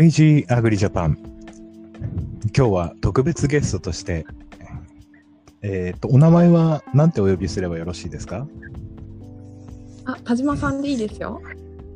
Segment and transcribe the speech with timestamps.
[0.00, 1.18] レイジーアグリジャパン。
[2.56, 4.24] 今日は特別ゲストとして、
[5.60, 8.48] えっ、ー、と、お名前は何てお呼びすればよろしいですか？
[10.06, 11.42] あ、田島さんでいいですよ。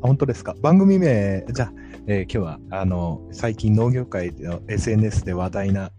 [0.03, 0.55] あ、本当ですか？
[0.61, 1.73] 番組名、じゃあ、
[2.07, 5.91] えー、今日は、あの、最近農業界の SNS で話題な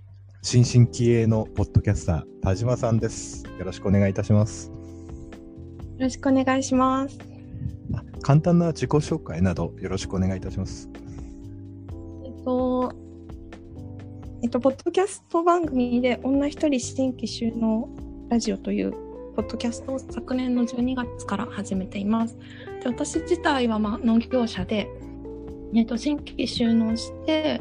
[0.44, 3.48] 新進気鋭のポッドキャスター、田島さんです。
[3.58, 4.70] よろしくお願いいたします。
[4.70, 4.76] よ
[6.02, 7.18] ろしくお願いします。
[8.22, 10.88] 簡単な自己紹介などよろしくお願いいたします。
[14.46, 17.90] えっと、ポッドキャスト番組で女一人新規収納
[18.30, 18.92] ラジオという
[19.36, 22.38] ポッドキャストを昨年の12月から始めています。
[22.84, 24.88] で私自体はまあ農業者で、
[25.74, 27.60] えっと、新規収納して、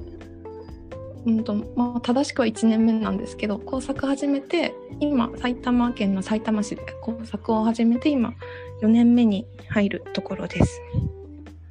[1.24, 8.34] うんとまあ、正しくは1年目なんですけど工作始めて今埼玉県の埼玉市で工作を始めて今
[8.82, 10.82] 4年目に入るところです。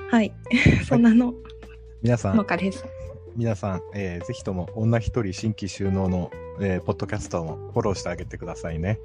[0.10, 0.34] はい、
[0.90, 1.36] そんなの、
[2.02, 3.03] 皆さん、です。
[3.36, 6.32] 皆さん、えー、ぜひとも女一人新規収納の、
[6.62, 9.00] えー、ポッドキャストもフォローしてあげてくださいね。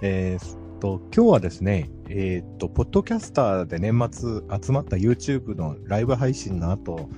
[0.00, 7.08] えー、と、今日はですね、えー、っと、ポッドキャスターで年末集まった YouTube のライブ配信の後、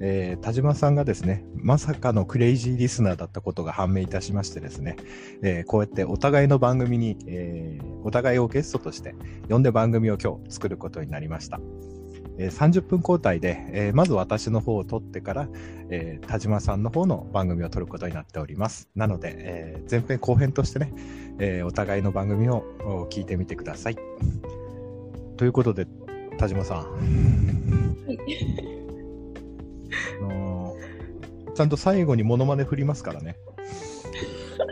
[0.00, 4.96] えー、田島さんがですね、まさかのクレイジーリスナーだったことが判明いたしましてですね、
[5.42, 9.14] えー、こうやってお互いの番組に、えー、お互いをゲストとして
[9.48, 11.58] 呼んで番組を今日作ることになりました。
[12.38, 15.48] えー、30分交代で、えー、まず私の方を撮ってから、
[15.90, 18.88] えー、田島さんの方の番組を撮ることになっております。
[18.94, 20.92] なので、えー、前編後編としてね、
[21.38, 22.64] えー、お互いの番組を
[23.10, 23.96] 聞いてみてください。
[25.36, 25.86] ということで、
[26.38, 26.78] 田島さん。
[26.78, 26.84] は
[28.12, 28.18] い
[30.20, 33.36] あのー、ちゃんと最後にモノマネ振りますからね。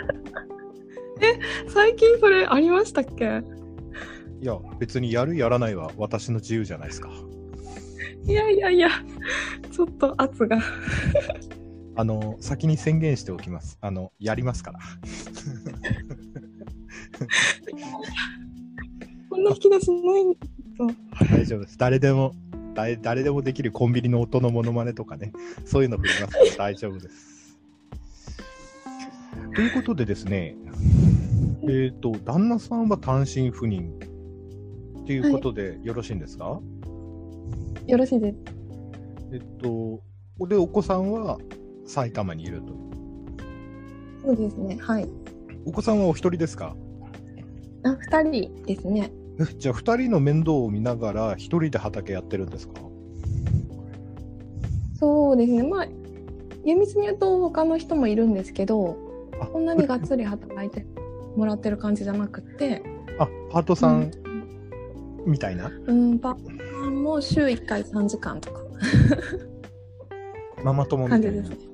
[1.20, 3.42] え、最近それありましたっけ？
[4.40, 7.10] いや、別にやるやらないは私の自由じゃないですか。
[8.27, 8.89] いやいやいや、
[9.70, 10.58] ちょっと圧が。
[11.97, 13.78] あの、先に宣言しておきます。
[13.81, 14.81] あの、やりますから。
[19.31, 20.38] こんな引き出しないんだ
[21.31, 21.78] 大丈夫です。
[21.78, 22.34] 誰でも
[22.75, 25.32] 誰誰でもできるコンビニの音のモノマネとかね、
[25.65, 27.59] そういうの振りますから大丈夫です。
[29.54, 30.56] ということでですね、
[31.62, 33.93] えっ、ー、と、旦那さんは単身赴任
[35.03, 36.62] っていうことでよろしいんですか、はい、
[37.89, 38.37] よろしいです。
[39.33, 40.00] えっと、
[40.47, 41.39] で、お子さんは
[41.87, 42.72] 埼玉にいると。
[44.27, 45.09] そうですね、はい。
[45.67, 46.75] お子さんはお一人ですか？
[47.84, 49.12] あ、二人ですね。
[49.59, 52.75] じゃあ2人の面倒を見ながら1人で畑やってるんですか？
[54.95, 55.87] そうですねまあ
[56.65, 58.97] 厳密に言うと他の人もいるんですけど
[59.53, 60.87] こんなにがっつり働いて
[61.37, 62.83] もらってる感じじゃなくて
[63.19, 64.11] あパートさん、
[65.27, 65.71] みたいな？
[65.87, 66.51] うんパート
[67.04, 68.60] も週1回3時間とか
[70.65, 71.66] ママ友みたいな感じですね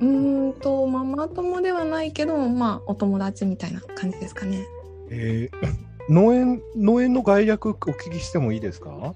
[0.00, 0.04] う
[0.50, 4.64] んとママ友ではないけどまあお友達みたいな感じですかね
[5.10, 9.14] えー、農園、農園の概略お聞きしてもいいですか？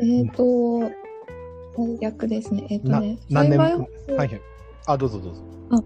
[0.00, 0.80] えっ、ー、と、
[1.76, 2.66] 概略ですね。
[2.70, 3.58] えっ、ー、とね、何年？
[3.58, 4.40] はいはい。
[4.86, 5.42] あ、どうぞどうぞ。
[5.70, 5.82] あ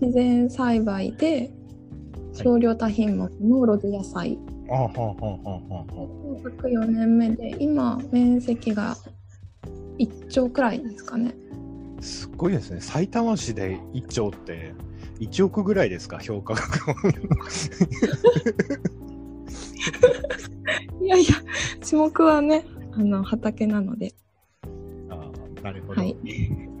[0.00, 1.50] 自然栽培で
[2.32, 4.38] 少量多品目の露地野菜。
[4.70, 4.96] あはははは
[6.62, 8.96] 4年目で、今、面積が
[9.98, 11.34] 1兆くらいですかね。
[12.00, 12.80] すごいですね。
[12.80, 14.72] 埼玉市で1兆って。
[15.20, 16.94] 1億ぐらいですか、評価額
[21.02, 21.28] いやいや、
[21.86, 24.14] 種目はね、あの畑なので。
[25.10, 25.30] ああ、
[25.62, 26.00] なるほど。
[26.00, 26.16] はい、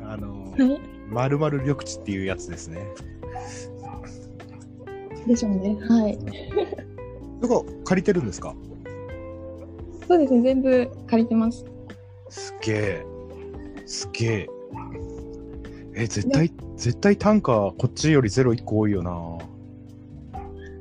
[0.02, 0.54] あの、
[1.10, 2.86] まるまる緑地っていうやつですね。
[5.26, 5.76] でしょうね。
[5.82, 6.18] はい。
[7.40, 8.54] どこ借りてるんですか？
[10.06, 11.64] そうですね、全部借りてます。
[12.28, 13.06] すげえ。
[13.86, 14.48] すげえ。
[15.94, 19.38] え、絶対、絶対単価こっちより0 1個多いよな。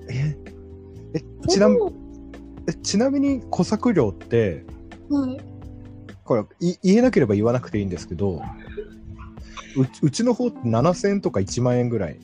[0.10, 0.38] え、
[1.14, 1.92] え、ちなみに、
[2.68, 4.66] えちなみに小作料って、
[5.10, 5.40] はい、
[6.24, 8.42] これい言えなければ言わなくていいんですけど、
[9.78, 12.20] ううちの方って7000円とか1万円ぐらい、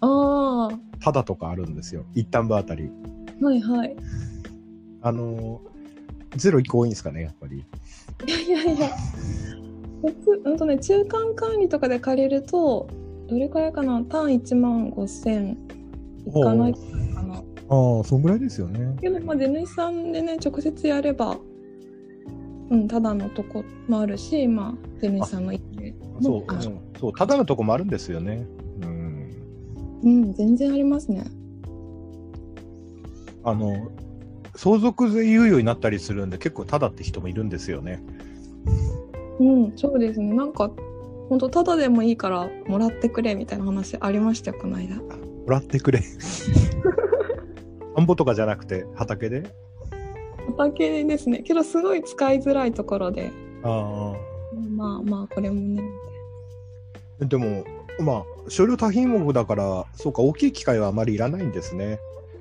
[0.00, 0.78] ああ。
[1.00, 2.90] ただとかあるんですよ、一旦部あたり。
[3.40, 3.96] はいはい。
[5.02, 5.60] あの、
[6.36, 7.64] ゼロ1個多いんですかね、やっぱり。
[8.26, 8.90] いやいやいや。
[10.44, 12.88] うんとね、中間管理とかで借りると、
[13.28, 14.02] どれくらいかな？
[14.02, 15.56] 単1万5000
[16.26, 17.42] いかないかな。
[17.68, 18.96] ああ、そんぐらいですよね。
[19.00, 21.38] けど、まあ、出主さんでね、直接やれば、
[22.70, 25.60] うん、ただのとこもあるし、まあ、出主さんの家
[26.22, 26.62] そう、うん、
[26.98, 28.46] そう、ただのとこもあるんですよね。
[28.82, 29.30] うん。
[30.02, 31.24] うん、全然ありますね。
[33.44, 33.90] あの、
[34.56, 38.02] 相続税猶予になったりするんで、結構ただって人もいるんですよね。
[39.38, 40.34] うん、そうですね。
[40.34, 40.70] なんか、
[41.28, 44.96] 本当ただでもいいからもらってくれみたいな話ありましたよ、この間。
[44.96, 45.04] も
[45.46, 46.02] らってくれ。
[47.96, 49.44] 田んぼとかじゃなくて畑で？
[50.56, 51.40] 畑ですね。
[51.40, 53.30] けど、すごい使いづらいところで、
[53.62, 54.14] あ
[54.76, 55.82] まあまあ、これもね。
[57.20, 57.24] あ。
[57.24, 57.64] でも、
[58.00, 61.98] まあ、少量多品目だから、そうか、大きい機械はあまりいらないんですね。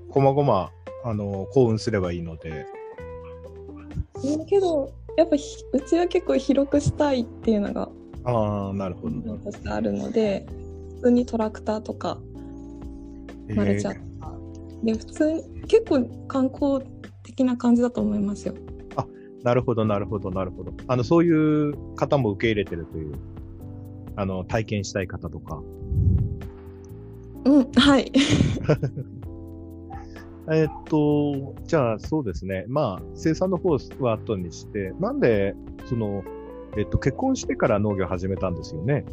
[0.10, 0.72] こまごま、
[1.04, 2.66] あの、幸運すればいいので。
[4.24, 7.90] うんけど、やっぱひうちは結構広くしたいっていうのが
[8.26, 9.22] ああ、なるほど。
[9.22, 10.46] 本としてあるので、
[10.98, 12.20] 普通にトラクターとか
[13.56, 14.34] マルチャーとか、
[14.84, 16.86] で普通に結構観光
[17.24, 18.56] 的な感じだと思いますよ。
[19.44, 20.74] なるほど、なるほど、なるほど。
[20.88, 23.14] あの、そういう方も受け入れてるという、
[24.16, 25.62] あの、体験したい方とか。
[27.46, 28.12] うん、はい。
[30.52, 32.66] えっと、じゃあ、そうですね。
[32.68, 35.56] まあ、生産の方は後にして、なんで、
[35.86, 36.24] その、
[36.78, 39.06] えっと、結婚してから農業を始めたんですよね？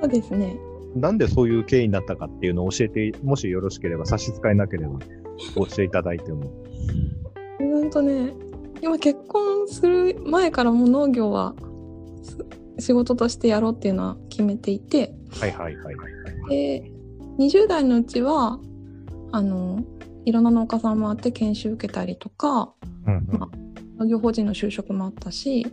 [0.00, 0.56] そうですね。
[0.94, 4.98] なんでそういう経緯になったかっていうのを教えて、もしよろしければ、差し支えなければ、
[5.56, 6.42] 教えていただいても。
[7.60, 8.32] うんとね、
[8.82, 11.54] 今結婚する前からもう農業は
[12.22, 12.38] す
[12.78, 16.08] 仕事としてやろうっていうのは決めていて、はいはいはいは
[16.48, 16.50] い。
[16.50, 16.92] で、
[17.38, 18.60] 20代のうちは、
[19.32, 19.82] あの、
[20.24, 22.72] いろんな農家さんもあって研修受けたりとか、
[23.06, 23.48] うんうんま
[23.96, 25.66] 農業法人の就職もあったし、い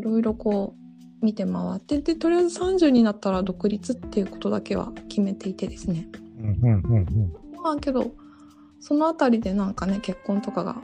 [0.00, 0.76] ろいろこ
[1.20, 6.08] う見て回って、で、とりあえず30になったら独立っていうことだけは決めていてですね。
[6.38, 7.32] うんうんうんうん
[7.62, 8.14] まあけど、
[8.78, 10.76] そのあたりでなんかね、結婚とかが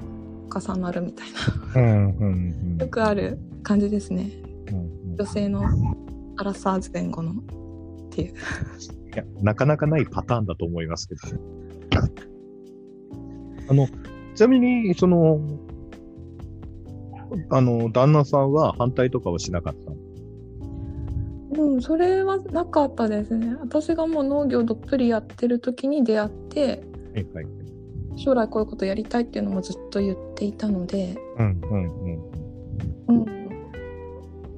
[0.52, 1.28] 重なるみたい
[1.74, 2.34] な、うんうん
[2.72, 4.30] うんよくある感じですね。
[4.72, 5.62] うん女性の
[6.38, 7.34] アラサーズ前後のっ
[8.10, 8.32] ていう。
[8.32, 8.36] い
[9.14, 11.40] や、なかなかないパターンだと思いますけどね。
[13.70, 13.86] あの、
[14.34, 15.40] ちなみに、その、
[17.50, 19.96] あの、旦那さんは反対とかはしなかったの？
[21.52, 23.54] うん、それはなかったですね。
[23.60, 26.82] 私がもう農業どっぷりやってる時に出会って、
[27.14, 27.46] はいはい。
[28.16, 31.84] 将来こういうことやりたいっていうのもずっと言っていたので、うんうん
[33.08, 33.22] うん。
[33.22, 33.26] うん、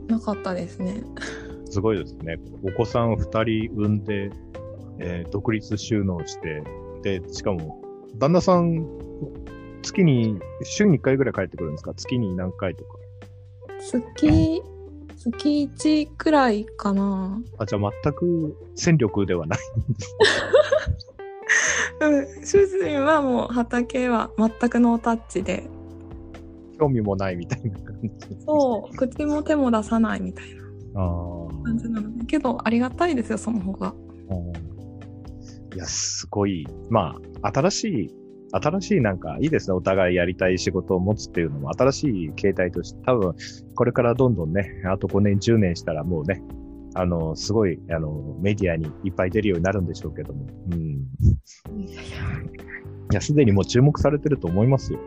[0.08, 1.02] なかったですね。
[1.68, 2.38] すごいですね。
[2.62, 4.30] お子さんを二人産んで、
[4.98, 6.62] えー独立収納して、
[7.02, 7.81] で、しかも、
[8.16, 8.86] 旦那さん、
[9.82, 11.94] 月に、週に1回ぐらい帰ってくるんですか？
[11.94, 12.98] 月に何回とか。
[13.80, 14.62] 月、
[15.16, 17.40] 月1くらいかな。
[17.58, 19.58] あ、じゃあ全く戦力ではない。
[22.00, 25.68] うん、主人はもう畑は全くノータッチで、
[26.78, 28.10] 興味もないみたいな感じ。
[28.44, 30.62] そう、口も手も出さないみたいな。
[31.64, 33.94] 感じなので、けどありがたいですよ、その方が。
[35.74, 36.66] いや、すごい。
[36.90, 38.14] まあ、新しい、
[38.52, 39.74] 新しいなんかいいですね。
[39.74, 43.34] お互いやりたい仕事を持つっていうのも新しい形態として、多分、
[43.74, 46.42] これからどんどんね、あと5年、10年したらもうね、
[46.94, 50.46] あの、すごい、あの、メディアにいっぱい出るようになるんでしょうけども。
[50.72, 50.78] うん。
[50.80, 50.98] い
[53.14, 54.98] や、すでにもう注目されてると思いますよ。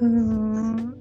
[0.00, 0.02] うん。
[0.02, 0.06] うー
[0.82, 0.94] ん。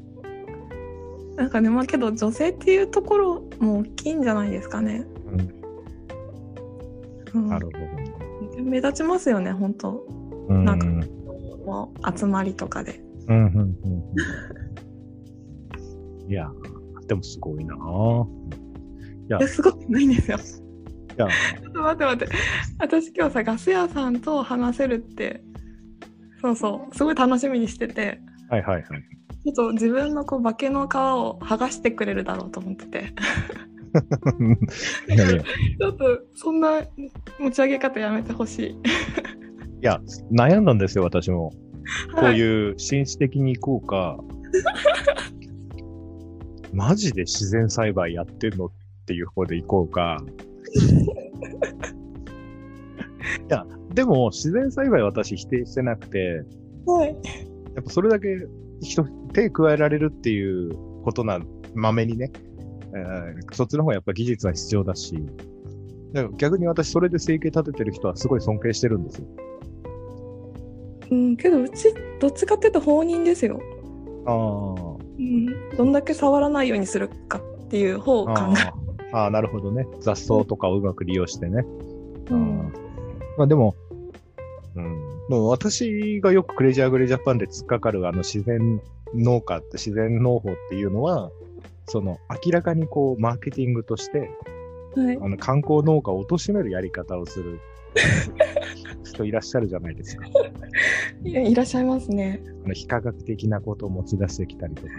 [1.36, 5.06] なんかね、まあけど女性っていうところも大きいんじゃないですかね。
[5.32, 5.67] うん
[7.42, 8.14] なるほどね。
[8.62, 10.06] 目立ちますよね、本当
[10.50, 10.66] うん。
[10.66, 11.00] なんかうん、
[11.66, 13.02] もう集まりとかで。
[13.28, 13.88] うん、うん、う
[16.28, 16.32] ん。
[16.32, 16.50] いや、
[17.08, 18.28] でもすごいなぁ。
[19.30, 20.38] いや、すごくないんですよ。
[20.38, 20.42] い
[21.20, 22.36] や、ちょっと待って待って。
[22.80, 25.42] 私今日さ、ガス屋さんと話せるって、
[26.42, 28.84] そうそう、すごい楽しみにしてて、はいはいはい。
[28.84, 33.14] ちょっと自分のこう化けの皮を剥がしてくれるだろうと思ってて、
[35.80, 36.82] ちょっとそんな
[37.40, 38.76] 持ち上げ方やめてほしい。
[39.82, 40.02] や、
[40.32, 41.52] 悩んだんですよ、私も。
[42.16, 42.34] こうう。
[42.34, 44.18] いう紳士的に行こうか、
[46.74, 48.72] マジで自然栽培やってんのっ
[49.06, 50.18] ていう方で行こうか。
[53.50, 56.44] いや、でも自然栽培は私否定してなくて、
[56.86, 57.10] はい。
[57.76, 58.28] やっぱそれだけ
[58.82, 59.04] 人、
[59.34, 61.40] 手加えられるっていうことな、
[61.74, 65.16] まめにね、えーそっちの方がやっぱ技術は必要だし、
[66.14, 69.28] だから逆に私それで生計立ててる人はすごい尊敬してるんですよ。
[71.10, 73.62] うん、けどうち、どっちかっていうと放任ですよ。
[74.26, 75.70] あうん。
[75.78, 79.88] どんだけ触らないようにするかっていう方を考あえああ、なるほどね。
[80.02, 81.66] 雑草とかをうまく利用してね。
[82.30, 82.74] うん
[83.38, 83.76] まあでも、
[84.76, 85.00] うん。
[85.30, 88.82] でも私がよくクレイジーアグレジャパンで突っかかるあの自然
[89.14, 91.32] 農家って自然農法っていうのは、
[91.88, 94.30] その明らかにこうマーケティングとして、
[94.96, 95.18] はい。
[95.22, 97.60] あの観光農家を貶めるやり方をする
[99.04, 100.26] 人いらっしゃるじゃないですか。
[101.24, 102.42] いやいらっしゃいますね。
[102.66, 104.90] あの非科学的なことを持ち出してきたりとか。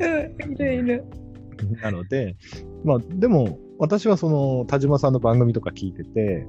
[0.00, 1.04] うん、いるいる。
[1.82, 2.36] なので、
[2.84, 6.46] まあ、でも、私はその、田島さんの番組とか聞いてて、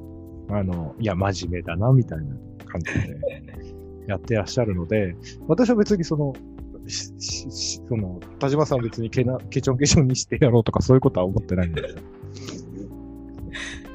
[0.49, 2.25] あの、いや、真面目だな、みたいな
[2.65, 3.19] 感じで
[4.07, 5.15] やってらっしゃるので、
[5.47, 6.33] 私は別にその、
[6.87, 12.01] その、田島さんは別にけな、ケチョンケチョンにしてやろうとかそういうことは思ってないんですよ。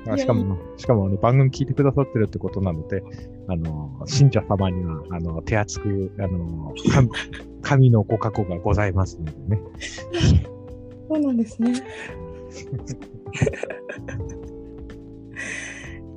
[0.08, 3.02] あしかも、しかも、あの、番組聞いてくださってるってことなので、
[3.48, 7.10] あの、信者様には、あの、手厚く、あの、神
[7.62, 9.60] 神のご加護がございますのでね。
[11.08, 11.72] そうなんですね。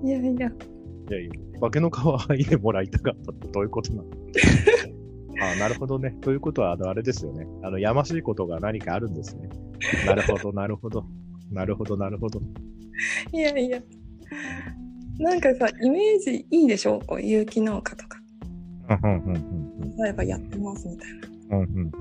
[0.04, 4.10] いやいや、いやいや、化けの皮剥いでもらいたかったってどういうことなの？
[5.44, 6.12] ああなるほどね。
[6.22, 7.48] ということは、あの、あれですよね。
[7.64, 9.50] あの、やましいことが何かあるんですね。
[10.06, 11.06] なるほど、なるほど。
[11.52, 12.42] なるほど、なるほど。
[13.32, 13.82] いやいや。
[15.20, 17.00] なんかさ、イメージいいでしょ？
[17.06, 18.20] こう有機農家とか。
[18.90, 21.14] うんうんうんうん例えばやってますみたい
[21.50, 21.58] な。
[21.58, 21.92] うんうんうん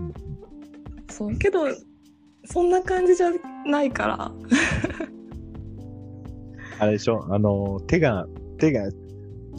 [1.10, 1.36] そう。
[1.36, 1.60] けど、
[2.44, 3.30] そんな感じじゃ
[3.66, 4.32] ないから。
[6.78, 7.26] あれでしょ？
[7.28, 8.26] あの、手が、
[8.58, 8.84] 手が、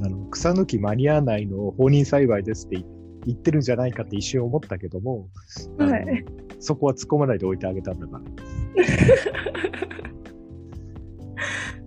[0.04, 2.93] あの、草抜き間に合わないのを放任栽培ですって言っ
[3.36, 5.30] てるんじゃないかって一瞬思ったけども、
[5.78, 6.26] はい
[6.60, 8.22] そこは突っ込まないで置いてあげたんだか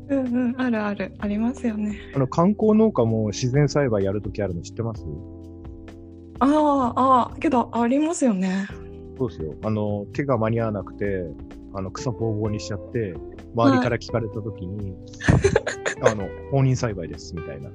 [0.09, 0.16] ら。
[0.16, 1.14] うんうん、あるある。
[1.19, 1.99] ありますよね。
[2.14, 5.05] あの、観光農家も自然栽培やるときあるの知ってます？
[6.38, 8.66] ああ、ああ、けどありますよね。
[9.19, 9.55] そうですよ。
[9.64, 11.25] あの、手が間に合わなくて、
[11.73, 13.14] あの、草ぼうぼうにしちゃって、
[13.55, 14.95] 周りから聞かれたときに、
[16.02, 17.71] あの、放任栽培です、みたいな。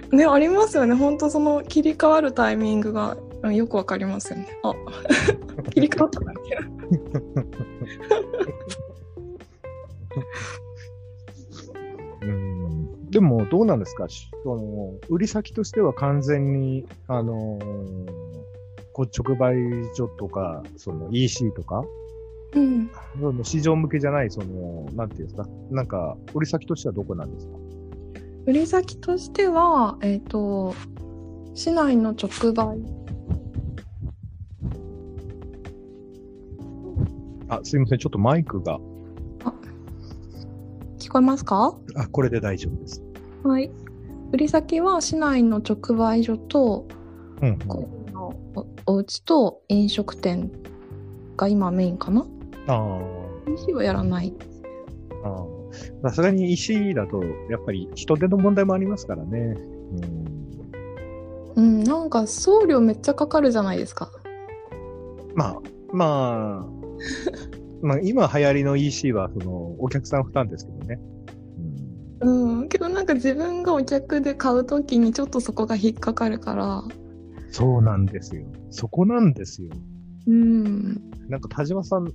[0.12, 0.94] ね、ありますよね。
[0.94, 4.48] 本当その切り替わるタイミングがうんよくわかりますよね。
[4.62, 4.72] あ、
[5.70, 6.32] 切り替わったな。
[12.22, 13.10] うん。
[13.10, 14.08] でも、どうなんですか？
[14.08, 18.28] しその、売り先としては完全に、あのー
[18.92, 19.54] こう直売
[19.94, 21.84] 所とか、その EC とか、
[22.54, 22.90] うん。
[23.20, 27.52] その市場向けじゃない、その、なんていうんですか、なんか、売り先としてはどこなんですか？
[28.48, 30.74] 売り先としては、えっ、と、
[31.54, 32.78] 市内の直売。
[37.50, 38.80] あ、すいません、ちょっとマイクが、
[40.98, 41.76] 聞こえますか？
[41.94, 43.02] あ、これで大丈夫です。
[43.44, 43.70] はい。
[44.32, 46.88] 売り先は市内の直売所と、
[47.42, 47.58] うん、うん。
[48.14, 48.34] の
[48.86, 50.50] おお家と飲食店
[51.36, 52.24] が今メインかな？
[52.66, 52.98] あ
[53.46, 54.32] ?EC はやらない。
[55.22, 55.57] あ、ああ。
[56.02, 59.56] さすがに石だと、やっぱり人手の問題もありますからね。
[61.56, 61.60] うん。
[61.60, 64.10] うん、なんか送料めっちゃかかるじゃないですか。
[65.34, 65.60] まあ、
[65.92, 66.66] まあ、
[67.82, 71.00] まあ、今流行りの EC は、その、お客さん負担ですけどね。
[72.20, 76.84] うん、うん、けどなんか自分がお客で買うときにちょっとそこが引っかかるから、
[77.50, 78.44] そうなんですよ。
[78.70, 79.70] そこなんですよ。
[80.26, 82.12] うん、なんか田島さん、ね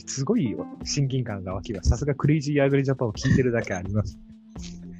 [0.00, 1.90] すごい親近感が湧きます。
[1.90, 4.18] さすがクレイジーアグリジャパンを聞いてるだけあります。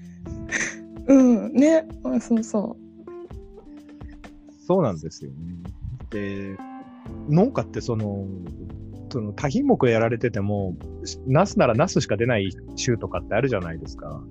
[1.06, 2.76] うん、ね、あそうそ
[4.66, 5.36] そうなんですよね。
[6.10, 6.56] で、
[7.28, 8.26] 農家ってその、
[9.10, 10.76] その多品目やられてても、
[11.26, 14.08] ナスならナスしか出ない週とかってあるじゃないですか。
[14.08, 14.24] う、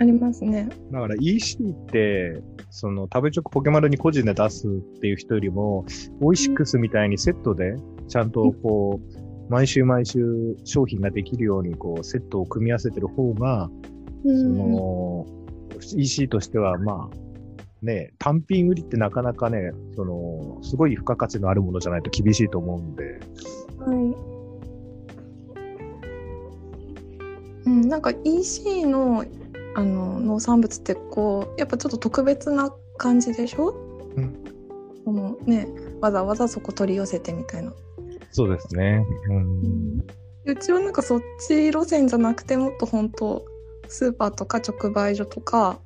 [0.00, 0.68] ありますね。
[0.90, 5.84] だから EC って、その食べチョクポケマルに個人で出すっていう人よりも、
[6.20, 7.76] オイシックスみたいにセットで、
[8.08, 13.70] ちゃんとこう、毎週毎週商品ができるようにこう、セットを組み合わせてる方が、
[14.24, 15.26] そうん、の、
[15.96, 17.16] EC としてはまあ、
[17.84, 23.20] ね、単品売りってなかなかね、その、すごい付加価値のあるものじゃないと厳しいと思うんで、
[23.78, 24.34] はい。
[27.66, 29.24] うん、なんか EC の
[29.76, 33.70] あの農産物ってこうやっぱちょっと特別な感じでしょ、
[34.16, 34.44] うん、
[35.04, 35.66] そのね
[36.00, 37.72] わざわざそこ取り寄せてみたいな。
[38.34, 39.06] そうですね。
[39.28, 40.04] うん。
[40.44, 43.44] うちはなんかそっち路線じゃなくてもっと本当
[43.86, 45.78] スーパーとか直売所とか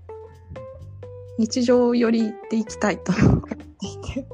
[1.39, 4.27] 日常寄りで行きたいと思っていて。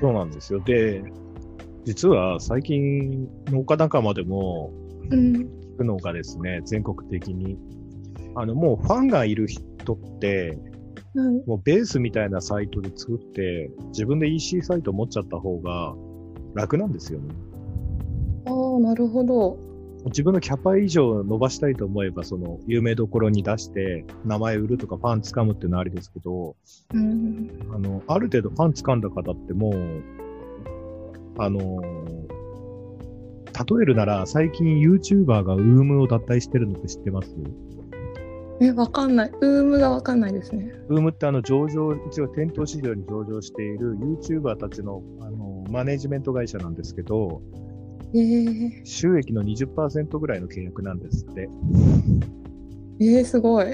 [0.00, 0.60] そうなんですよ。
[0.60, 1.04] で、
[1.84, 4.72] 実は最近農家仲間でも
[5.10, 5.32] うん。
[5.74, 7.58] 聞くのがですね、全国的に、
[8.34, 10.58] あの、もうファンがいる人って、
[11.14, 11.46] はい。
[11.46, 15.94] もうベースみたいなサイトで作って、自分で EC サイト持っちゃった方が
[16.54, 17.34] 楽なんですよね。
[18.46, 19.58] ああ、なるほど。
[20.06, 26.56] 自分のキャパ以上伸ばしたいと思えば、その、有名どころに出して、名前売るとかファン掴むっていうのはありですけど、
[26.92, 27.50] うん。
[27.72, 30.02] あの、ある程度ファン掴んだ方ってもう、
[31.38, 31.80] あの、
[33.52, 37.36] 例えるなら、最近 YouTuber が UM を脱退してるのって知ってます？
[38.60, 39.30] え、わかんない。
[39.40, 40.72] ウームがわかんないですね。
[40.88, 47.40] UM ってあの上場、一応店頭市場に上場している YouTuber たちの、あの、マネジメント会社なんですけど、
[48.14, 51.48] えー、収益の20%ぐらいの契約なんですって。
[53.00, 53.66] えー、すごい。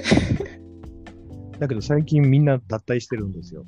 [1.59, 3.65] だけど最近みんな脱退してるんですよ。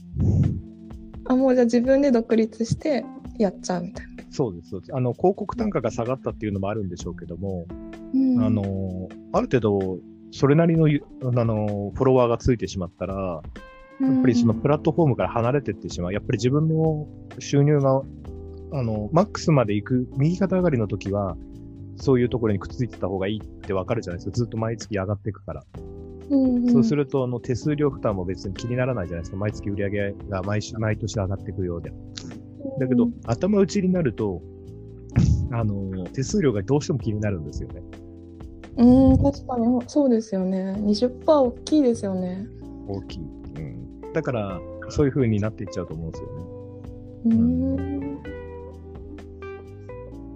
[1.26, 3.04] あ、もうじゃあ自分で独立して
[3.38, 4.24] やっちゃうみたいな。
[4.32, 4.96] そうです、そうです。
[4.96, 7.66] あの、広告単価が下がったっていうのもあるんでしょうけども、
[8.14, 10.00] うん、あの、ある程度、
[10.32, 13.42] それなりのゆ、あの、フォロワーがついてしまったら、
[14.00, 16.14] やっぱりそのプラットフォームから離れていってしまう。
[16.14, 17.08] やっぱり自分の
[17.40, 18.02] 収入が、
[18.74, 21.38] あの、マックスまで行く、右肩上がりの時は、
[21.98, 24.36] そういうところにくっついてた方がいいってわかるじゃないですか。
[24.36, 25.64] ずっと毎月上がっていくから。
[26.30, 29.38] うんうん、そうすると、あの、手数料負担も別に気にならないじゃないですか。
[29.38, 31.92] 毎月売り上げが毎週、毎年上がっていくようで。
[32.80, 34.42] だけど、頭打ちになると、
[35.52, 37.84] あの、手数料がどうしても気になるんですよね。
[38.78, 40.76] うん、確かにそうですよね。
[40.80, 42.48] 20%大きいですよね。
[42.88, 43.41] 大きい。
[44.12, 44.14] うん。
[44.14, 46.46] だから、そういう風になっていっちゃうと思うんですよね。
[47.26, 48.24] うん。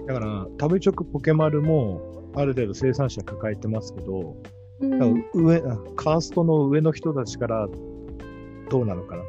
[0.06, 4.36] だから、食べ直ポケマルも、ある程度生産者抱えてますけど、
[5.34, 7.68] 上、あカーストの上の人たちから
[8.70, 9.26] どうなのかなっ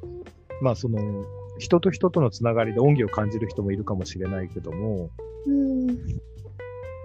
[0.00, 0.62] ていう。
[0.62, 1.24] まあ、その、
[1.58, 5.10] 人と人とのつながりで恩義を感じる人もいるかもしれないけども、
[5.46, 5.86] うん。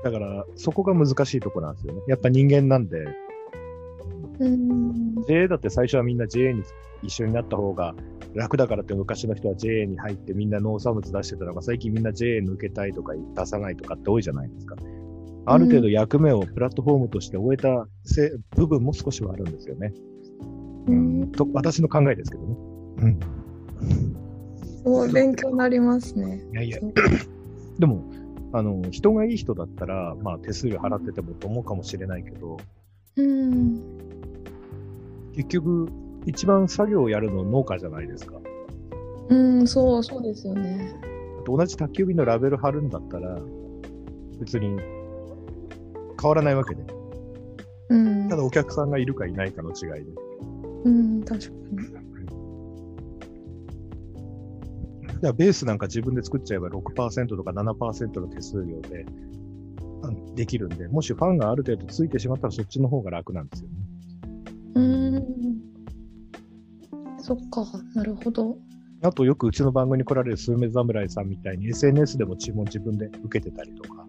[0.04, 2.02] だから、そこが難しいところなんですよね。
[2.08, 3.29] やっぱ人間なんで、うん。
[5.28, 6.64] JA だって最初はみんな JA に
[7.04, 7.96] 一緒になった方が
[8.34, 14.76] 楽だからって昔の人は JA に入ってみんな農産物出してたのが最近みんな JA 抜けたいとか出さないとかって多いじゃないですか。
[15.46, 19.94] ある程度役目をプラットフォームとして終えたせ部分も少しはあるんですよね。
[20.88, 22.56] うんと私の考えですけどね。
[22.98, 23.20] うん。
[24.66, 26.42] すごい勉強になりますね。
[26.54, 26.94] いやいやそう
[27.80, 28.04] でも、
[28.52, 32.58] あの、人がいい人だったら、まあ手数料払っててもと思うかもしれないけど、
[33.18, 33.82] うん。
[35.34, 35.90] 結局、
[36.26, 38.40] 一番作業をやるの農家じゃないですか。
[39.30, 40.96] うん、そう、そうですよね。
[41.46, 43.40] 同じ宅急便のラベル貼るんだったら、
[44.40, 44.80] 別に
[46.22, 46.84] 変わらないわけで。
[47.90, 48.30] うん。
[48.30, 50.12] ただお客さんがいるかいないかの違いで。
[50.86, 52.10] うん、確かに。
[55.22, 59.10] じゃあベースなんか自分で作っちゃえば6%とか7%の手数料であ
[60.36, 63.76] できるんで、もしファンがある程度ついてしまったらそっちの方が楽なんですよね。
[64.76, 65.70] うん。
[67.20, 68.58] そっか、なるほど。
[69.02, 74.06] あとよくうちの番組に来られるスーメ侍さんみたいに SNS でも注文自分で受けてたりとか、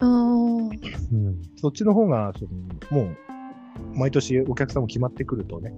[0.00, 0.08] ああ。
[0.08, 2.46] うん、そっちの方がそ
[2.94, 3.16] のもう
[3.98, 5.72] 毎年お客さんも決まってくるとね、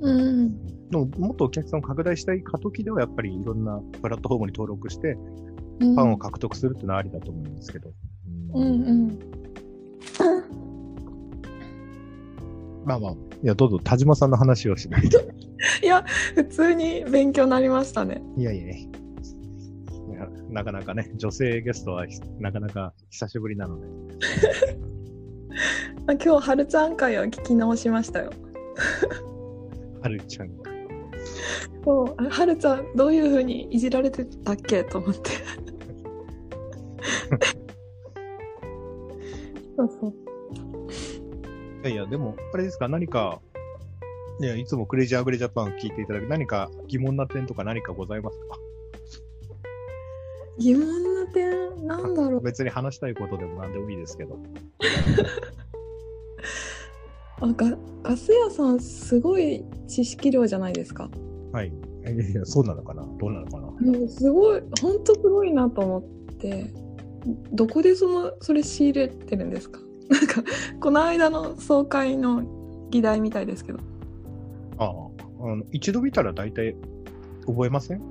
[0.00, 0.88] うん。
[0.88, 5.18] でももっとお客さんを拡大したい過渡期ではやっぱりいろんなプラットフォームに登録して
[5.78, 7.90] フファンを獲得するっていうのはありだと思うんですけど。
[8.54, 9.18] うんうん。
[12.84, 15.20] まあまあ、いや、どうぞ田島さんの話をしないと。
[15.82, 18.22] いや、普通に勉強になりましたね。
[18.36, 18.88] いやいやい
[20.12, 23.86] やなかなかね、女性ゲストはひなかなか久しぶりなので。
[26.06, 28.30] あ今日、はるちゃん会を聞き直しましたよ。
[30.02, 30.70] はるちゃんが。
[31.84, 34.84] そう、あはるちゃん、どういうふうにいじられてたっけ？
[34.84, 35.30] と思って。
[39.76, 40.14] そうそう。
[41.82, 43.40] いやいや、でも、あれですか、何か、
[44.40, 48.58] いや、いつもクレイジーアグレジャパン聞いていただく何か疑問な点とか何かございますか？
[50.58, 52.40] 疑問な点、なんだろう。
[52.42, 54.38] 別に話したいことでも何でもいいですけど。
[57.40, 61.10] あガガス屋さん、すごい知識量じゃないですか。
[61.52, 61.68] はい。
[61.68, 61.72] い
[62.06, 63.02] やいや、そうなのかな？
[63.18, 63.66] どうなのかな？
[63.66, 66.72] もうすごい、ほんとすごいなと思って、
[67.52, 69.80] どこでそのそれ仕入れてるんですか？
[70.10, 70.42] なんか、
[70.80, 72.42] この間の総会の
[72.90, 73.78] 議題みたいですけど。
[74.78, 74.90] ああ
[75.40, 76.76] あの、一度見たら大体
[77.46, 78.02] 覚えません？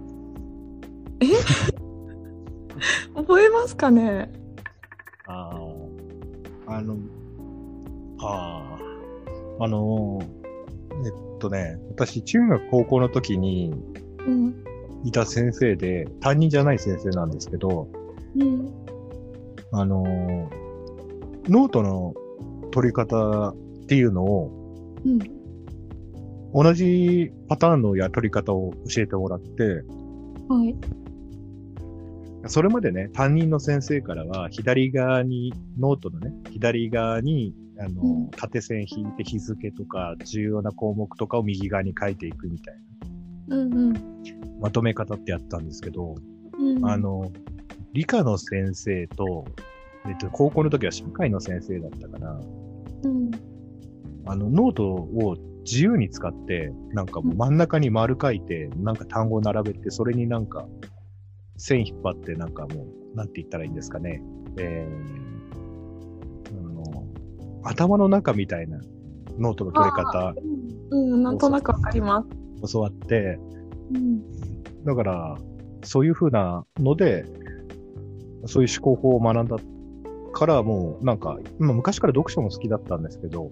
[3.16, 4.32] 覚えますかね？
[5.26, 5.56] あ
[6.68, 6.98] あ、あの、
[8.20, 8.78] あ
[9.60, 10.20] あ、あの、
[11.06, 13.74] えっとね、私、中学高校の時に
[14.28, 14.56] うん。
[15.06, 17.88] いた先生で、担任じゃない先生なんですけど、
[18.38, 18.72] うん。
[19.74, 20.04] あの、
[21.50, 22.14] ノートの
[22.72, 23.56] 取り方っ
[23.88, 24.52] ていうのを、
[25.04, 25.20] うん。
[26.54, 29.84] 同じパターンのや取り方を教えてもらって、
[30.48, 30.76] はい。
[32.48, 42.76] それまでね、担任の先生からは、左側に、ノートのね、左側に、あの、うん縦線引いて日付とか、重要な項目とかを右側に書いていくみたい
[43.48, 43.94] な、うんうん。
[44.60, 46.16] まとめ方ってやったんですけど、
[46.60, 47.32] うん、あの、
[47.94, 49.46] 理科の先生と、
[50.08, 52.40] えっと、高校の時は社会の先生だったから、
[53.04, 53.32] うん。
[54.26, 60.66] あの、ノートを自由に使って、なんかもう真ん中に丸書いて、なんか単語を並べて、それになんか、
[61.58, 64.24] 線引っ張ってなんかもう、なんて言ったらいいんですかね。
[64.58, 67.08] えー、あの
[67.64, 68.80] 頭の中みたいな
[69.40, 70.34] ノートの取り方
[70.92, 72.26] うん、うん、なんとなくわかりま
[72.64, 72.74] す。
[72.74, 73.38] 教わって、
[73.94, 74.84] うん。
[74.84, 75.38] だから、
[75.84, 77.26] そういう風なので、
[78.46, 79.58] そういう思考法を学んだ
[80.34, 83.52] から、もう、なんか、まあ、昔から読書も好きだったんですけど、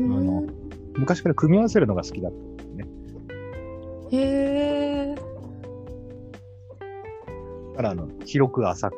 [0.00, 0.44] の
[0.96, 2.86] 昔から組み合わせるのが好きだったんですね。
[4.12, 4.18] へ
[5.12, 5.14] え。
[7.72, 8.96] だから、あの、広く浅く。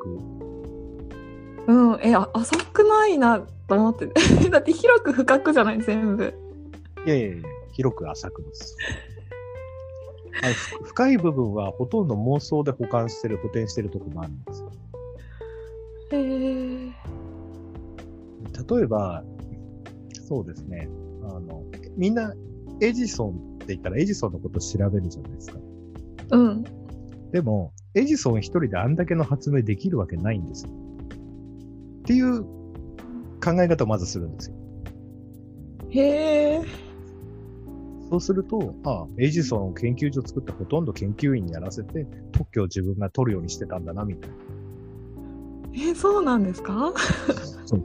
[1.66, 4.06] うん、え、あ浅くないなと思って。
[4.50, 6.32] だって広く深くじゃない、全部。
[7.04, 7.36] いやいやいや、
[7.72, 8.76] 広く浅くです。
[10.42, 14.65] あのふ深い部分はほとんど妄想で保管してる、補填してるとこもあるんですよ。
[16.12, 16.92] へえ。
[18.68, 19.24] 例えば、
[20.28, 20.88] そうですね。
[21.22, 21.64] あの、
[21.96, 22.32] みんな、
[22.80, 25.58] エジソンって言ったらエジソンのことを調べるじゃないですか。
[26.32, 26.64] うん。
[27.32, 30.70] でも、エジソン一人であんだけの発明できるわけないんですよ。
[30.70, 32.42] っていう
[33.42, 34.56] 考え方をまずするんですよ。
[35.90, 36.00] へ
[36.60, 36.62] え。
[38.10, 44.36] そうすると、ああ、エジソンを研究所作ってほとんど研究員にやらせて、特許を自分が取るようにしてたんだな、みたいな。
[45.76, 46.92] え、そうなんですか？
[47.66, 47.82] そう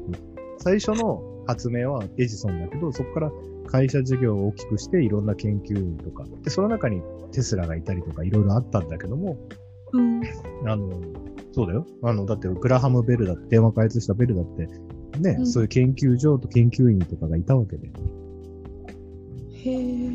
[0.59, 3.31] 最初の発明はエジソンだけど、そこから
[3.67, 7.01] 会社事業を大きくしていろんな研究員とか、で、その中に
[7.31, 9.37] テスラがいたりとかいろいろあったんだけども、
[9.93, 10.21] うん。
[10.65, 10.89] あの、
[11.51, 11.85] そうだよ。
[12.03, 14.67] あの、だってグラハム・ベルだって、電話開発したベルだって、
[15.19, 17.89] ね、うんそういう研究所と研究員とかがいたわけで。
[19.53, 20.11] へえ。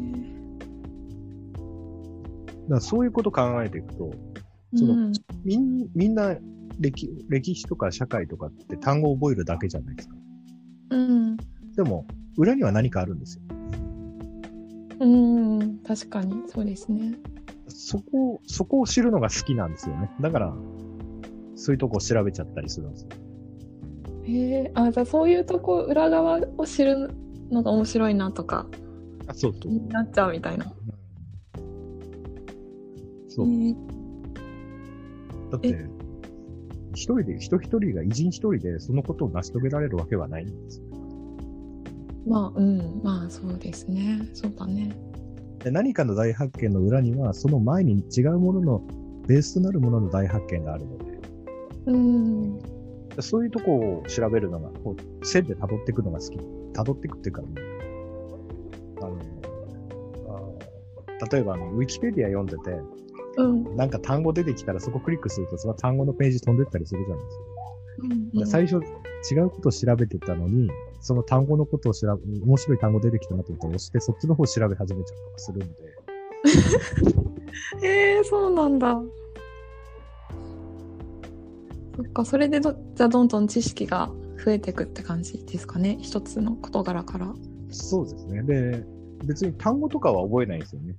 [2.68, 4.10] らそういうこと考えていくと、
[4.74, 5.12] そのうん。
[5.44, 6.36] みんみんな
[6.78, 10.16] 歴歴史とか社会とかって単語を覚えるだけじゃないですか。
[10.90, 11.36] うん。
[11.74, 13.42] でも、裏には何かあるんですよ。
[15.00, 15.78] うん。
[15.78, 17.18] 確かに、そうですね。
[17.68, 20.10] そこを、そこを知るのが好きなんですよね。
[20.20, 20.54] だから、
[21.54, 23.08] そういうとこを調べちゃったりするんですよ。
[24.24, 24.32] へ
[24.64, 24.72] え。
[24.74, 27.10] あ、じゃあそういうとこ、裏側を知る
[27.50, 28.66] のが面白いなとか、
[29.26, 29.72] あ、そうそう。
[29.72, 30.72] になっちゃうみたいな。
[33.28, 33.50] そう。
[33.50, 33.74] へえ
[35.50, 35.88] だって、
[36.96, 40.84] 一人で、人一人が偉人一人でそのことを成し遂げられるわけはないんですよ。
[42.26, 43.00] まあ、うん。
[43.04, 44.28] まあ、そうですね。
[44.32, 44.96] そうだね。
[45.62, 48.82] で何かの大発見の裏には、その前に違うものの、
[49.28, 51.04] ベースとなるものの大発見があるので、
[51.86, 52.58] うん。
[52.58, 56.38] でそういうとこを調べるのが、こう線で辿っていくのが好き。
[56.74, 57.42] 辿っていくっていうか、
[59.02, 59.18] あの、
[60.28, 62.80] あ例えばあの、ウィキペディア読んでて、
[63.36, 63.76] うん。
[63.76, 67.44] なんか単語出てきたらそこクリックすると、その単語のページ飛んでったりするじゃないですか。
[67.98, 68.82] うんうん最初
[69.32, 70.70] 違うことを調べてたのに、
[71.00, 75.74] その単語のことを調べ、面白い単語出てきたなと思って押して、そっちの方を調べ始めちゃうとかするんで、
[77.82, 79.02] へ えそうなんだ。
[81.96, 84.10] そっか、それでど、じゃあどんどん知識が
[84.44, 85.98] 増えていくって感じですかね。
[86.00, 87.34] 一つの事柄から。
[87.70, 88.42] そうですね。
[88.42, 88.84] で、
[89.24, 90.94] 別に単語とかは覚えないんですよね。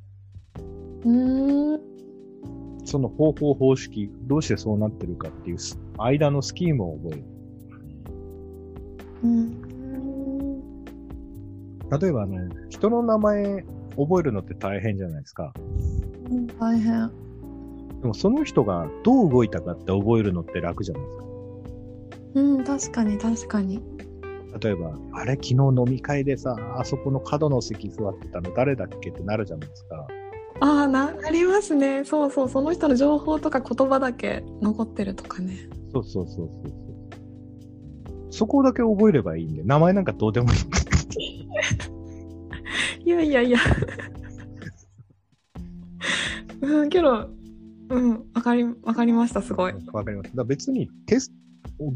[1.06, 1.87] うーん。
[2.88, 7.24] その方法方式、どうしてそうなってるかっていうす間のスキームを覚える。
[9.24, 9.62] うん。
[12.00, 12.38] 例えばあの、
[12.70, 13.66] 人の名前
[13.98, 15.54] 覚えるのって大変じゃないですか。
[16.58, 17.12] 大変。
[18.02, 21.26] でもその人がどう動いたかって覚えるのって楽じゃないですか。
[22.36, 23.82] うん、確かに確かに。
[24.62, 30.08] 例えば、あれ昨日飲み会でさ、あそこの角の席座ってたの誰だっけってなるじゃないですか。
[30.60, 32.04] ああ、な、ありますね。
[32.04, 35.70] そうそう、その人の情報とか言葉だけ残ってるとかね。
[35.94, 38.32] そうそうそうそうそう。
[38.32, 41.48] そこだけ覚えればいいんで、名前なんかどうでもいい。
[43.06, 43.60] いやいやいや。
[46.62, 47.30] うん、けど、
[47.90, 49.74] うん、わかり、わかりました、すごい。
[49.94, 50.30] わかります。
[50.30, 51.36] だから別にテスト、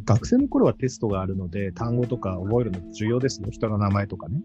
[0.05, 3.49] 学生の頃はテストがあるので、単語とか覚えるの重要ですよ。
[3.51, 4.41] 人の名前とかね。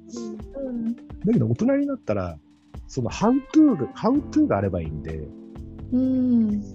[0.56, 0.96] うん。
[0.96, 1.02] だ
[1.32, 2.38] けど大人になったら、
[2.88, 5.28] その how to が、how to があればいいんで、
[5.92, 6.60] うん。
[6.60, 6.66] だ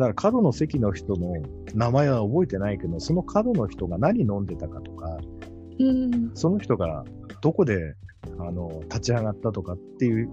[0.00, 1.32] から角の席の人の
[1.74, 5.18] 名前は覚えてないけど、その角の人が何飲んでたかとか、
[5.78, 6.30] うん。
[6.34, 7.04] その人が
[7.40, 7.94] どこで、
[8.38, 10.28] あの、立ち上がったとかっていう、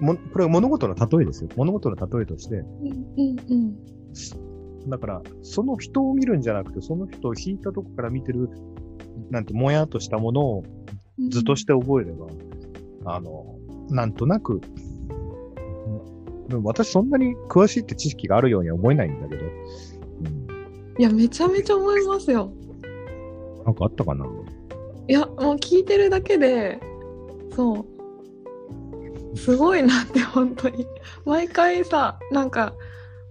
[0.00, 1.50] もこれは物事の例えですよ。
[1.56, 3.36] 物事の例えとして、うん。
[3.48, 4.90] うん。
[4.90, 8.48] だから、その人を見るんじゃなくて、その人を引いたとこから見てる、
[9.30, 10.64] なんて、もやっとしたものを
[11.18, 11.30] うん。
[11.30, 12.26] 図として覚えれば、
[13.16, 13.57] あの、
[13.90, 14.60] なんとなく、
[16.48, 20.46] でも私そんなに詳しいって知識があるようには思えないんだけど、うん、
[20.98, 22.50] いや、めちゃめちゃ思いますよ。
[23.64, 24.26] なんかあったかな？
[25.08, 26.80] いや、もう聞いてるだけで、
[27.54, 27.86] そ
[29.34, 29.36] う。
[29.36, 30.86] すごいなって、本当に。
[31.24, 32.74] 毎回さ、なんか、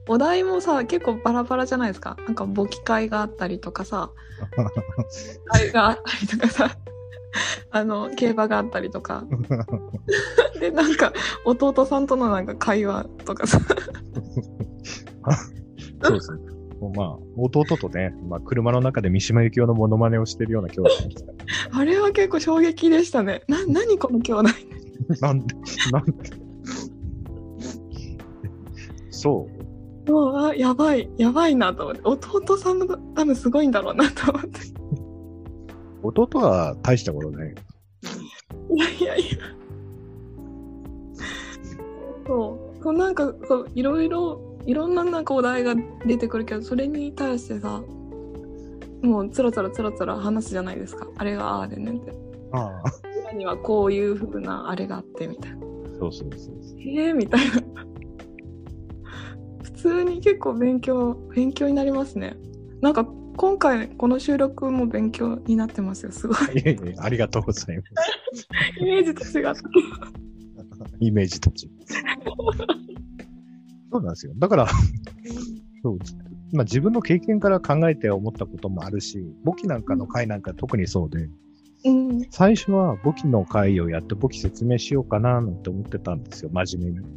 [0.10, 2.16] お題もさ結構バラバラじゃないですか。
[2.26, 4.12] なんか簿記会があったりとかさ。
[5.48, 6.78] 会があったりとかさ
[7.72, 9.26] あの競馬があったりとか
[10.60, 11.14] でなんか
[11.46, 13.60] 弟さんとのなんか会話とかさ
[16.02, 16.40] そうですね。
[16.96, 20.92] まあ、弟とね、まあ、車の中で三島由紀夫のモノマネをしてるような兄弟
[21.72, 24.50] あれは結構衝撃でしたねな何この兄弟
[25.08, 25.16] ら。
[25.22, 25.56] なんで、
[25.92, 26.14] なんで。
[29.10, 29.48] そ
[30.08, 30.12] う。
[30.12, 34.60] もうあやばいやばいなと思って弟さんの多分すごいんだろうなと思って
[36.08, 37.56] 弟は大したことない。
[38.74, 39.38] いやいやいや。
[42.26, 42.68] そう。
[42.84, 47.82] そうなんかそういろいろいろんななんかお題が出てくるけどそれに対してさ
[49.02, 52.12] もうつらつらつらつら話すじゃないですかあれがああでねって
[52.52, 52.84] ああ。
[53.22, 55.58] 裏にはこういうふうなあれがあってみたいな
[56.00, 56.56] そうそうそうそう。
[56.80, 57.62] えー、みたいな
[59.64, 62.36] 普通に結構勉強勉強になりますね
[62.82, 63.08] なんか
[63.38, 68.48] 今回この収録も勉強になってますよすごいいやいやありがとうございます。
[68.80, 69.62] イメージと違った
[71.00, 71.70] イメージたち。
[73.92, 74.34] そうなんですよ。
[74.38, 74.68] だから、
[75.84, 75.98] そう、
[76.54, 81.30] まあ、自分の経験から考えて思ったこともあるし、簿記なんかの回なんか特にそうで、
[81.86, 87.08] うん最初は簿記の回をやって簿記説明しようかななんて思ってたんですよ、真面目に。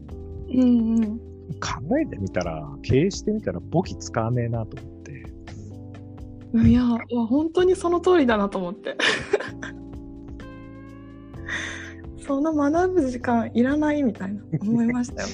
[0.52, 1.18] うんうん
[1.58, 4.99] 考えてみたら、経営してみたら簿記使わねえなと思って。
[6.54, 6.82] いや、
[7.28, 8.96] 本当にその通りだなと思って。
[12.26, 15.28] その学ぶ時間いらないみたいな思いましたよ。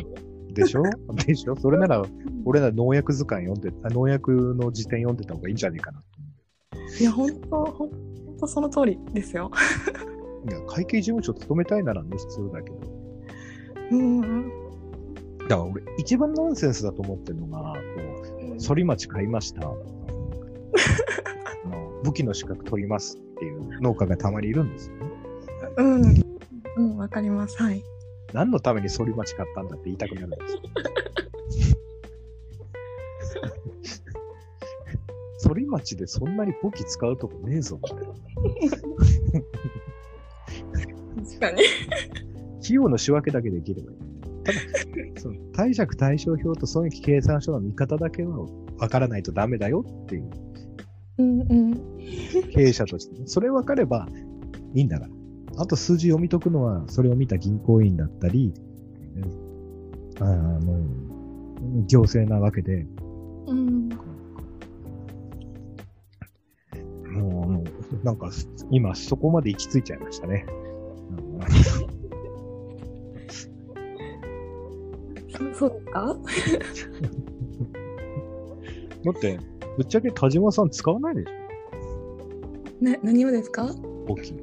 [0.52, 0.82] でしょ？
[1.26, 1.56] でしょ？
[1.56, 2.02] それなら、
[2.44, 6.04] 俺ら農薬図鑑読んで、あ農薬の辞典読んでた方がいいんじゃねえかなと
[7.00, 7.90] いや、本当、本
[8.40, 9.50] 当その通りですよ。
[10.48, 12.76] いや、会計事務所勤めたいならね、必要だけど。
[13.92, 14.20] うん。
[14.22, 14.28] だ
[15.48, 17.80] から俺、一番ナンセンスだと思ってるのが、こ
[18.54, 19.72] う、反町買いました。
[21.64, 25.02] あの武器の資格取りますっていう農家がたまにいるんですよね。
[25.76, 26.24] うん。
[26.76, 27.62] うん、わかります。
[27.62, 27.82] はい。
[28.32, 30.60] 何のために反町買ったんだって言いたくなるんですよ。
[35.46, 38.04] 反町でそんなに武器使うとこねえぞ、みたいな。
[41.24, 41.62] 確かに。
[42.62, 43.98] 費用の仕分けだけできればいい。
[44.44, 44.58] ただ、
[45.20, 48.46] その貸借対照表と損益計算書の見方だけは
[48.78, 50.30] 分からないとダメだよっていう
[51.18, 51.74] うんうん。
[52.52, 53.22] 経営者としてね。
[53.26, 54.08] それ分かれば
[54.74, 55.12] いいんだから。
[55.62, 58.52] あと数字読み解くのは、それを見た銀行員だったり、
[59.16, 59.24] うん
[60.22, 60.80] あの、
[61.86, 62.86] 行政なわけで、
[63.46, 63.88] うん。
[67.12, 67.62] も
[68.02, 68.30] う、なんか、
[68.70, 70.44] 今そこまで行き着いちゃいましたね。
[71.10, 71.38] うん
[75.54, 76.16] そそうか？
[79.04, 79.38] だって、
[79.76, 81.28] ぶっちゃけ田島さん使わないでし
[82.80, 83.66] ね、何をですか？
[83.66, 83.74] ょ
[84.06, 84.34] 簿記。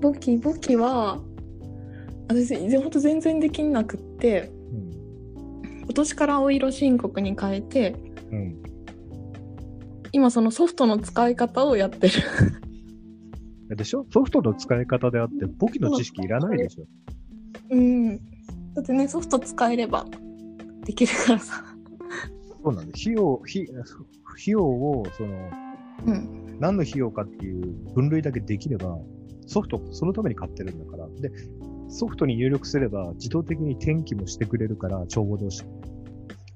[0.00, 1.20] 簿記、簿記は、
[2.28, 5.82] 私、本当全然できなくって、うん。
[5.82, 7.96] 今年から青色申告に変えて、
[8.30, 8.62] うん。
[10.12, 12.14] 今そのソフトの使い方をやってる。
[13.76, 14.06] でしょ？
[14.12, 16.84] ソフトの使い方であって、簿記の知識いらないでしょ
[17.70, 18.16] うん。
[18.74, 20.06] だってね、ソフト使えれば
[20.84, 21.64] できるからさ。
[22.62, 25.50] そうなんで、費用、費費用を、その、
[26.06, 26.58] うん。
[26.60, 28.98] 何の費用かっていう分類だけできれば、
[29.46, 31.08] ソフト、そのために買ってるんだから。
[31.20, 31.30] で、
[31.88, 35.64] ソフトに入力すれば、自動的に転記もしてくれるから、帳簿同士。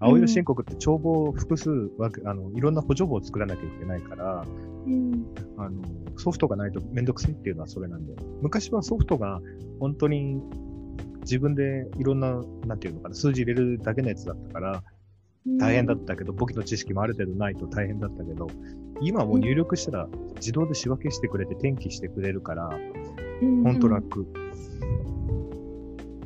[0.00, 4.44] 青色申告って帳簿を複数わけ、あの、いろんな補助簿を作らなきゃいけないから、
[4.86, 5.26] うん。
[5.56, 5.82] あの、
[6.16, 8.14] ソフトがないとめんどくさいっていうのはそれなんで。
[8.42, 9.40] 昔はソフトが
[9.80, 10.42] 本当に
[11.22, 14.82] 自分でいろんな、なんていうのかな、数字入れるだけのやつだったから、
[15.46, 18.46] 大変だったけど、簿記の知識もある程度ないと大変だったけど、
[19.00, 22.70] 今はもう入力したら自動で仕分けしてくれて転記してくれるから、
[23.42, 23.62] うん。
[23.62, 24.26] ほんと楽。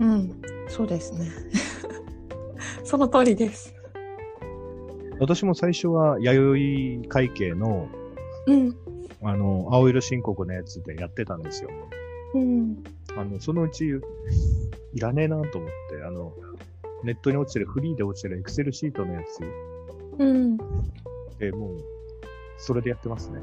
[0.00, 0.40] うん。
[0.68, 1.28] そうですね。
[2.84, 3.74] その通りです。
[5.18, 7.88] 私も最初は弥生会計の、
[8.46, 8.76] うん。
[9.22, 11.70] あの、青色申告のやつでやってたんですよ。
[12.34, 12.84] うん。
[13.16, 13.86] あの、そのうち、
[14.94, 16.32] いらねえなと思って、あの、
[17.04, 19.40] ネットに落ちてる、フリーで落ちてるエクセルシートのやつ
[20.18, 20.56] うん。
[21.38, 21.78] でもう、
[22.58, 23.40] それでやってますね。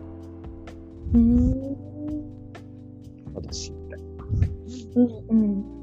[1.13, 1.51] うん。
[3.33, 4.05] 私みたいな。
[4.95, 5.25] うん。
[5.29, 5.75] うん。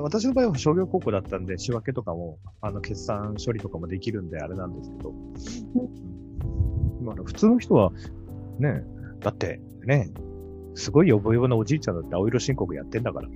[0.00, 5.12] 私の場合は商業高校だったんで、仕分けとかも、あの、決算処理とかもできるんであれなんですけど、
[7.02, 7.92] まあ、普通の人は、
[8.58, 8.84] ね、
[9.20, 10.10] だって、ね、
[10.74, 13.28] すごいヨボヨボなおじいちゃんだって青色申告やってんだから、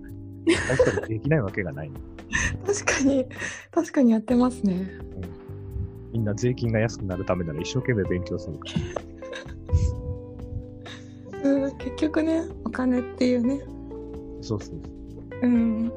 [0.46, 1.90] 大したできないわけがない。
[2.66, 3.26] 確かに、
[3.70, 4.90] 確かにやってますね。
[6.12, 8.68] みんな税金が安くなるためなら一生懸命勉強するか
[11.42, 11.50] ら。
[11.50, 13.60] うん、結局ね、お金っていうね。
[14.40, 14.76] そうそう。
[15.42, 15.92] うん。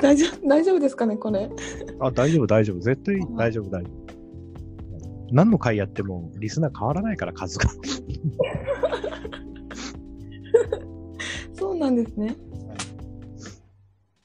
[0.00, 1.50] 大丈夫、大丈夫ですかね、これ。
[2.00, 2.80] あ、大丈夫、大丈夫。
[2.80, 4.06] 絶対大丈夫、大丈夫。
[5.32, 7.70] 何の回やってもリスナー変わらないから、数が。
[11.86, 12.36] なんですね。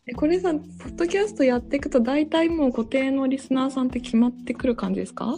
[0.08, 5.38] え、これさ、ポッドキャストやっていくと、大体もう固定のリスナーさんって決まってくる感じですか？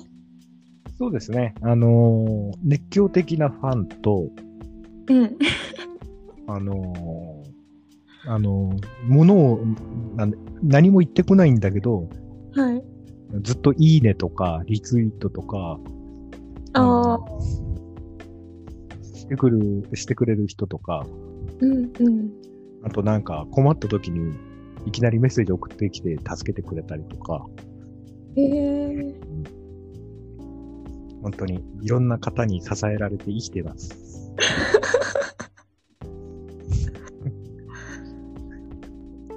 [0.98, 1.54] そうですね。
[1.62, 4.30] あのー熱狂的なファンと、
[5.10, 5.38] うん。
[6.48, 9.66] あのーあのーものを
[10.16, 10.34] なん
[10.64, 12.08] 何も言ってこないんだけど、
[12.54, 12.84] はい。
[13.42, 15.80] ずっといいねとか、リツイートとか、
[16.74, 17.40] ああ、の
[19.02, 21.06] してくる、してくれる人とか、
[21.64, 22.32] うんうん。
[22.84, 24.34] あとなんか困った時に
[24.86, 27.46] いきなりメッセージ送ってきて助けてくれたりとか、
[28.36, 29.16] へえ。
[31.22, 34.14] 本当にいろんな方に支えられて生きてます。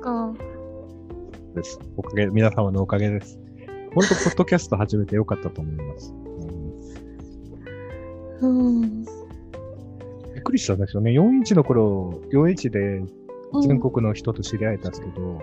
[0.06, 0.32] か。
[1.54, 1.80] です。
[1.96, 3.38] おかげ、皆様のおかげです。
[3.94, 6.14] 本当、ポッドキャスト始めてよかったと思います。
[8.42, 9.15] うんうん。
[10.46, 11.10] びっくりしたんですよね。
[11.10, 13.02] 41の頃、41で
[13.66, 15.40] 全国の人と知り合えたんですけど、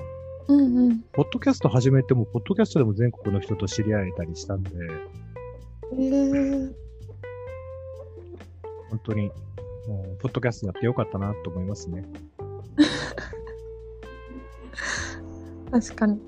[0.47, 0.99] うんうん。
[1.11, 4.73] ポッドキャスト始めても、ポッドキャストでも全国の人と知り合えたりしたんで、へ
[5.97, 6.01] え。
[8.91, 9.29] 本当に、
[9.87, 12.05] もうポッドキャストやってよかったなと思いますね。
[15.69, 16.21] 確かに。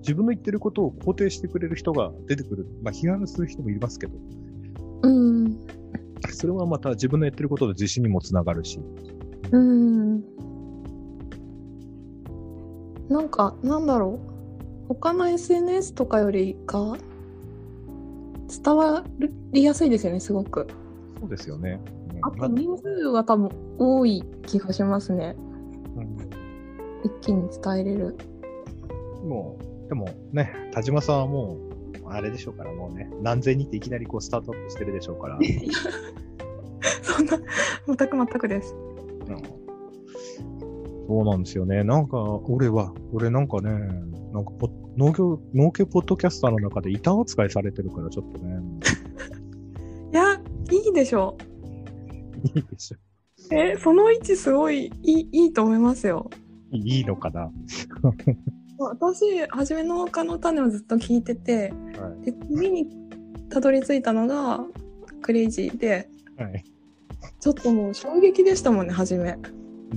[0.00, 2.66] 自分の言ってることを肯定してくれる人が出てくる。
[2.82, 4.12] まあ、批判する人もいますけど、
[5.04, 5.61] うん。
[6.42, 8.80] それはまた自分のやってることの自信にもつながるし、
[9.52, 10.24] うん。
[13.08, 14.88] なんか、なんだろう。
[14.88, 16.96] 他の SNS とかよりか、
[18.64, 19.04] 伝わ
[19.52, 20.66] りやすいですよね、すごく。
[21.20, 21.80] そうですよね。
[22.10, 25.36] うんあと人数は多分多い気がしますね。
[25.96, 26.16] うん
[27.04, 28.16] 一気に伝えれる。
[29.24, 31.56] もう、でもね、田島さんはも
[32.04, 35.38] う、あれでしょうから、もうね、何千人っていきなりこうスタートアップしてるでしょうから、
[37.02, 37.38] そんな、
[37.86, 38.74] 全く全くです。
[39.28, 39.62] うん
[41.08, 41.84] そうなんですよね。
[41.84, 43.70] なんか、俺は、俺なんかね、
[44.32, 48.62] なんかポ、農業、農家ポッドキャスターの中で板扱いされてるから、ちょっとね、
[50.12, 50.40] いや、
[50.70, 51.36] いいでしょ
[52.54, 52.96] いいでしょ。
[53.50, 53.54] う。
[53.54, 56.30] え、その位置すごいいいいいと思いますよ。
[56.70, 57.52] いいのかな。
[58.78, 62.24] 私、はじめの丘の種をずっと聞いてて、はい。
[62.24, 62.86] で、次に
[63.50, 64.64] たどり着いたのが、
[65.20, 66.64] クレイジーで、はい。
[67.40, 69.36] ちょっともう衝撃でしたもんね、初め。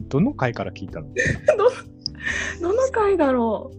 [0.09, 1.07] どの回から聞いたの？
[2.61, 3.71] どの回だろ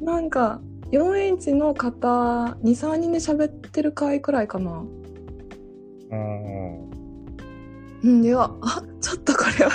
[0.00, 4.84] うなんか、4H の方、2、3人で喋ってる回くらいかな。
[6.10, 6.90] うん。
[8.02, 9.72] うん、では、あ、ちょっとこれは、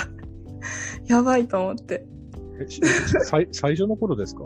[1.06, 2.06] やばいと思って。
[3.24, 4.42] 最最初の頃ですか？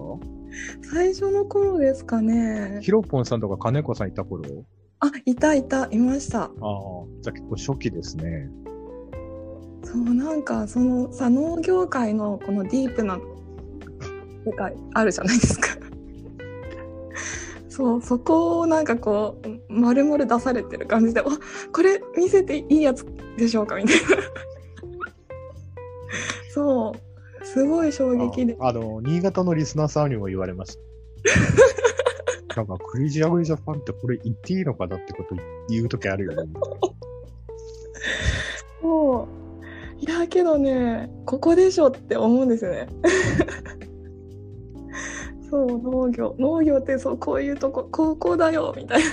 [0.93, 2.79] 最初の頃ですかね。
[2.81, 4.45] ヒロポンさんとか金子さんいた頃？
[5.05, 6.45] あ、いたいた、いました。
[6.45, 6.51] ああ、
[7.21, 8.49] じゃあ結構初期ですね。
[9.83, 13.19] そう、なんか、そのさ、農業界のこのディープな
[14.47, 15.69] 世界あるじゃないですか。
[17.69, 21.33] そう、そこをなんかこう、丸々出されてる感じで、わ、
[21.71, 23.05] これ見せていいやつ
[23.37, 24.01] でしょうかみたいな。
[26.51, 26.95] そ
[27.43, 28.57] う、すごい衝撃で。
[28.59, 30.81] ああの、新潟のリスナーさんにも言われました。
[32.57, 35.37] なんか、クレイジーアグリジャパンってこれ言っていいのかなってこと
[35.69, 36.53] 言うときあるよね。
[38.81, 39.29] そう。
[40.01, 42.89] いや、けどね、ここでしょって思うんですよね。
[45.51, 46.35] そう、農業。
[46.39, 49.05] 農業ってそう、こういうとこ、高校だよ、みたいな。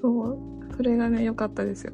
[0.00, 0.38] そう、
[0.76, 1.92] それがね、良かったですよ。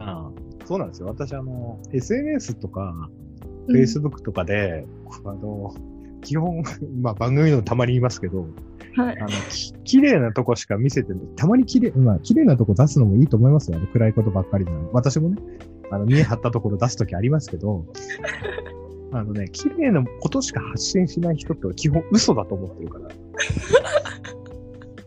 [0.00, 0.30] ああ
[0.66, 1.08] そうなんですよ。
[1.08, 3.18] 私、あの、SNS とか、うん
[3.68, 4.86] Facebook とかで、
[5.24, 5.74] あの、
[6.20, 6.62] 基本、
[7.00, 8.46] まあ番組のたまに言いますけど、
[8.96, 9.18] はい。
[9.18, 11.22] あの、き綺麗なとこしか見せてない。
[11.36, 13.78] たまに綺麗、まあ綺麗なとこ出すのもいいと思いますよ。
[13.78, 14.90] あの暗いことばっかりなの。
[14.92, 15.36] 私もね、
[15.90, 17.86] あの、見え張ったところ出すときありますけど、
[19.12, 23.08] あのね、綺麗なことしか発信しない人って基本嘘だと思ってるから。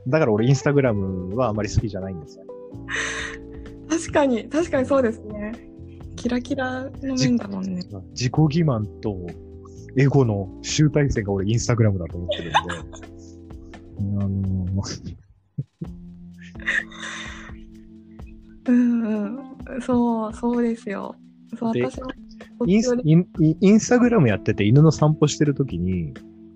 [0.07, 2.45] だから俺インスタグラムはあまり好きじゃないんですよ。
[3.89, 5.51] 確かに、確かにそうですね。
[6.15, 7.81] キラキラの面だもんね。
[8.11, 9.15] 自己欺瞞と
[9.97, 12.59] エゴの集大成が俺インスタグラムだと思ってるんで。
[13.99, 14.83] あ の
[18.67, 19.81] うんうん。
[19.81, 21.15] そう、そうですよ。
[21.57, 22.11] そう、で私も。
[22.65, 23.27] インスイン
[23.59, 26.13] インスタグラムやってて犬の散歩してるときに、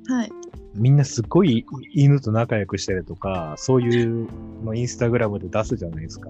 [0.08, 0.32] はい。
[0.76, 4.28] みんなすっごい犬と仲良くしてるとか、そういう
[4.64, 6.30] のインスタグラムで出すじゃないですか。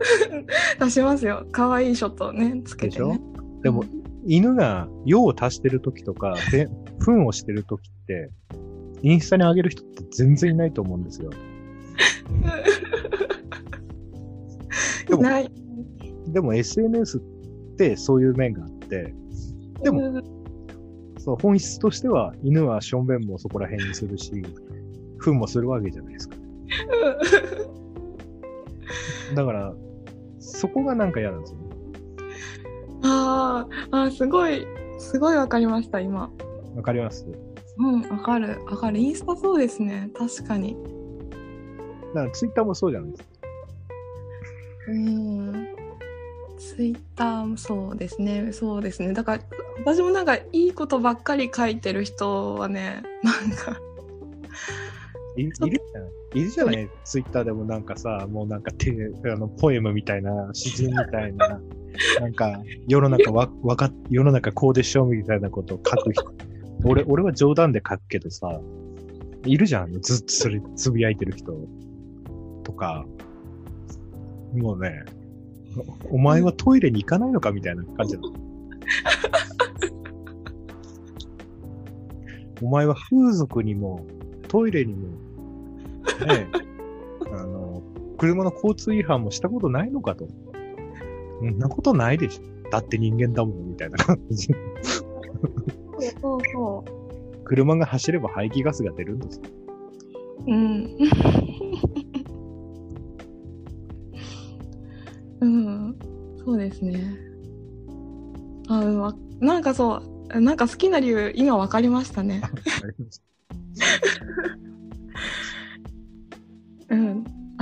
[0.84, 1.46] 出しますよ。
[1.52, 3.08] 可愛いショットね、つけでしてょ？
[3.08, 3.20] ね。
[3.62, 3.84] でも、
[4.24, 6.68] 犬が用を足してるときとか、で、
[7.00, 8.30] 糞をしてるときって、
[9.02, 11.30] インスタに上げる人って全然いないと思うんですよ。
[15.08, 15.50] でもない。
[16.28, 17.20] でも SNS っ
[17.76, 19.14] てそういう面があって、
[19.82, 20.22] でもうん
[21.18, 24.32] そう本質としては犬はしょんべんもそこら辺にするし、
[25.18, 26.36] 糞もするわけじゃないですか。
[29.34, 29.74] だから、
[30.38, 31.61] そこがなんか嫌なんですよね。
[33.22, 34.66] あーあー、すごい、
[34.98, 36.30] すごいわかりました、今。
[36.74, 37.26] わかります
[37.78, 38.98] うん、わかる、わかる。
[38.98, 40.76] インスタそうですね、確かに。
[42.14, 43.28] だからツイッターもそうじゃないですか。
[44.88, 45.68] うん。
[46.58, 49.12] ツイッターもそうですね、そうですね。
[49.12, 49.42] だから、
[49.84, 53.80] 私もなんかいいことばっかり書いてる人はね、なんか、
[55.36, 55.80] いいるじゃない。
[56.34, 56.90] いるじゃない？
[57.04, 61.60] ツイッターでもなんかさ、もうなんかてあのポエムみたいな、詩人みたいな、
[62.20, 66.32] なんか世の中わ、わかっ、世の中こうでしょみたいなことを書く人。
[66.84, 68.60] 俺、俺は冗談で書くけどさ、
[69.44, 71.52] いるじゃん、ずっとそれつぶやいてる人
[72.64, 73.06] とか、
[74.54, 75.02] もうね、
[76.10, 78.32] おお前はトイレに行かないのかみたいな感じなの。
[82.62, 84.06] お前は風俗にも、
[84.48, 85.08] トイレにも、
[86.26, 87.82] ねえ、あの、
[88.18, 90.28] 車の交通違反もしたことないのかと。
[91.40, 92.70] そんなことないでしょ。
[92.70, 94.48] だって人間だもん、みたいな感じ。
[96.20, 96.84] そうそ
[97.44, 99.42] 車が走れば排気ガスが出るんですよ。
[100.46, 100.52] う。
[100.52, 100.96] うん。
[105.40, 105.96] うん、
[106.44, 107.16] そうですね。
[108.68, 110.00] あ、うんわなんかそ
[110.32, 112.42] う、なんか好きな理由、今わかりましたね。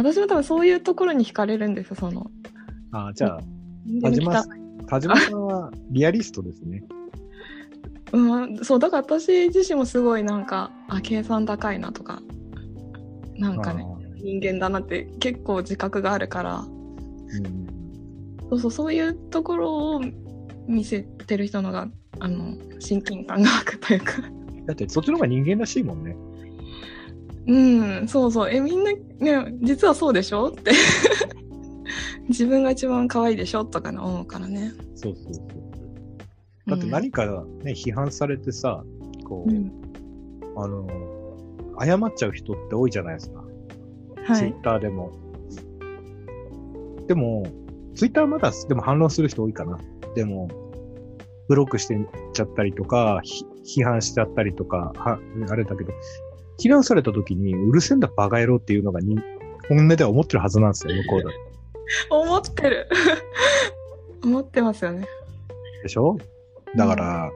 [0.03, 2.30] 私も多分そういうところに惹かれるんですよ、その。
[2.92, 3.40] あじゃあ、
[4.03, 4.44] 田島
[4.86, 6.82] 田島さんはリアリストですね。
[8.12, 12.22] うん、そう、だから私自身もすごいなんか、あ、計算高いなとか、
[13.36, 13.84] なんかね、
[14.16, 17.70] 人間だなって結構自覚があるから、うん
[18.51, 20.01] そうそう、そういうところを
[20.66, 21.88] 見せてる人のが、
[22.18, 24.14] あの、親近感が湧くというか。
[24.66, 26.16] だってそっちの方が人間らしいもんね。
[27.47, 28.51] うん、そうそう。
[28.51, 30.72] え、みんな、ね、実はそうでしょって。
[32.28, 34.72] 自分が一番可愛いでしょとかね、思うからね。
[34.95, 35.45] そうそうそう。
[36.70, 37.26] だって何か
[37.64, 38.84] ね、批判されてさ、
[39.24, 39.72] こう、うん、
[40.57, 40.86] あの、
[41.80, 43.45] 謝っちゃう人って多いじゃないですか。
[44.24, 44.36] はい。
[44.36, 45.12] ツイッターでも。
[47.09, 47.45] でも、
[47.97, 49.78] ツイッターはまだ、でも反論する人多いかな。
[50.14, 50.49] でも、
[51.49, 51.99] ブロックしてっ
[52.32, 53.45] ちゃったりとか、ひ
[53.80, 55.18] 批判しちゃったりとか、は、
[55.49, 55.93] あれだけど、
[56.61, 59.18] 非難された時に、うるせえんだバカ野郎っていうのがに、
[59.68, 61.30] 本音では思ってるはずなんですよ、向こうだ
[62.11, 62.86] 思ってる。
[64.22, 65.06] 思ってますよね。
[65.82, 66.18] でしょ？
[66.76, 67.30] だから、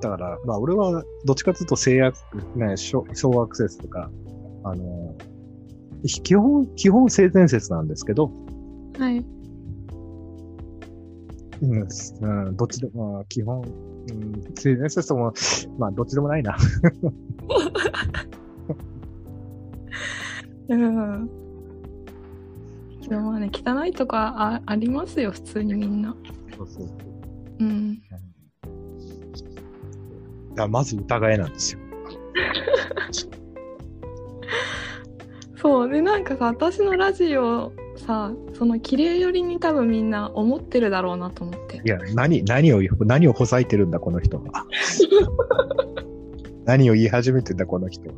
[0.00, 2.16] だから、まあ俺はどっちかというと制約、
[2.56, 4.10] ね、小小アクセスとか、
[4.64, 5.14] あの、
[6.04, 8.30] 基本、基本性善説なんですけど、
[8.98, 9.24] はい。
[11.62, 11.86] うん、
[12.46, 13.62] うんどっちでも、まあ基本、う
[14.12, 15.32] ん、性善説とも、
[15.78, 16.56] まあどっちでもないな。
[20.70, 21.30] うん。
[23.08, 26.14] でもまあね、汚いとかあありますよ、普通にみんな。
[26.56, 26.98] そうそうそう。
[27.60, 28.00] うん。
[30.54, 31.80] だまず疑えなんですよ。
[35.56, 35.90] そう。
[35.90, 41.88] で、なんかさ、私のラジオさ、その綺麗寄りに多分みんな思ってるだろうなと思ってい。
[41.88, 44.66] や、何、何を、何をほざいてるんだ、この人は。
[46.64, 48.14] 何を言い始めてんだ、この人は。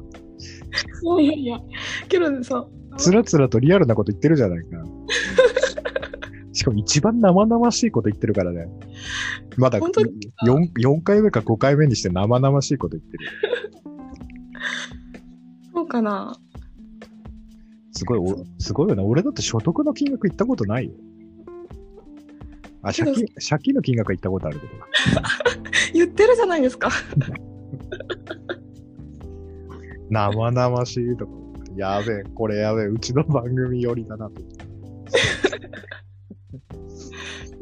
[1.21, 1.59] いやいや
[2.09, 4.85] けどさ、つらつらとリアルなこと言ってるじゃないか。
[6.53, 8.67] しかも一番生々しいこと言ってるからね。
[9.57, 10.13] まだ本当に
[10.45, 13.27] ？4, 4回目か5回目にして生々しいこと言ってる。
[15.75, 16.37] そうかな。
[17.93, 19.03] すごい、おすごいよな。
[19.03, 20.93] 俺だって所得の金額言ったことないよ。
[22.83, 24.87] あ、借金、借金の金額は言ったことあるけどな。
[25.95, 26.91] 言ってるじゃないですか。
[30.13, 31.33] 生々しいとか。
[31.75, 34.35] やべえ、これやべえ、うちの番組寄りだなと。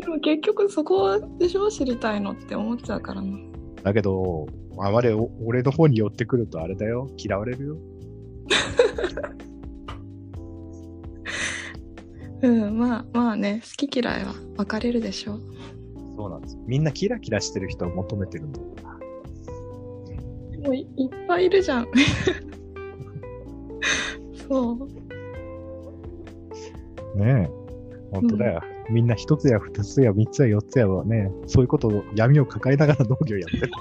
[0.00, 3.38] でも結局そこでしょ知りたいのって思っちゃうからな。
[3.84, 4.48] だけど、
[4.78, 7.08] あまりお俺の方に寄ってくるとあれだよ。
[7.16, 7.76] 嫌われるよ。
[12.42, 15.40] うん、まあまあね、好き嫌いは分かれるでしょう。
[16.16, 16.58] そうなんです。
[16.66, 18.60] みんなキラキラしてる人を求めてるんだ。
[20.62, 21.86] もういいっぱいいるじゃん。
[24.48, 24.76] そう。
[27.18, 27.50] ねえ。
[28.12, 28.60] 本当だよ。
[28.90, 33.72] みんな一つや二つや三つや四つやはね、そういうことを闇を抱えながら農業やってる。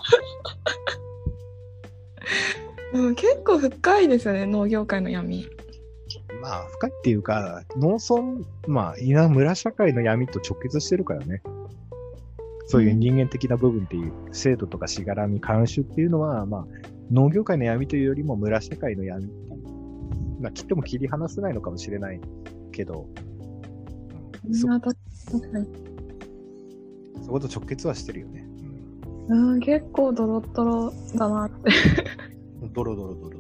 [2.94, 5.48] うん、結構深いですよね、農業界の闇。
[6.42, 11.42] まあ、深いっていうか、農村、まあ、稲村社会の闇と直結してるからね。
[12.72, 16.66] そういう人間的な部分っていう、制度とかしがらみ、慣習っていうのは、まあ、
[17.12, 20.40] 農業界の闇というよりも村社会の闇っていう。
[20.40, 22.22] まあ、切っても切り離せないのかもしれない
[22.72, 23.10] けど、
[24.54, 24.68] そ。
[27.24, 28.46] そこと直結はしてるよね。
[29.30, 31.72] うん、結構ドロッドロだなって。
[32.62, 33.40] うん、ドロドロドロドロ。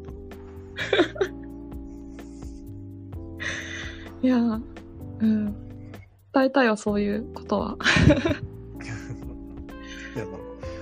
[4.24, 4.58] いや、う
[5.24, 5.46] ん。
[6.34, 7.78] 伝えたよ、そういうことは。
[10.16, 10.40] いやなんか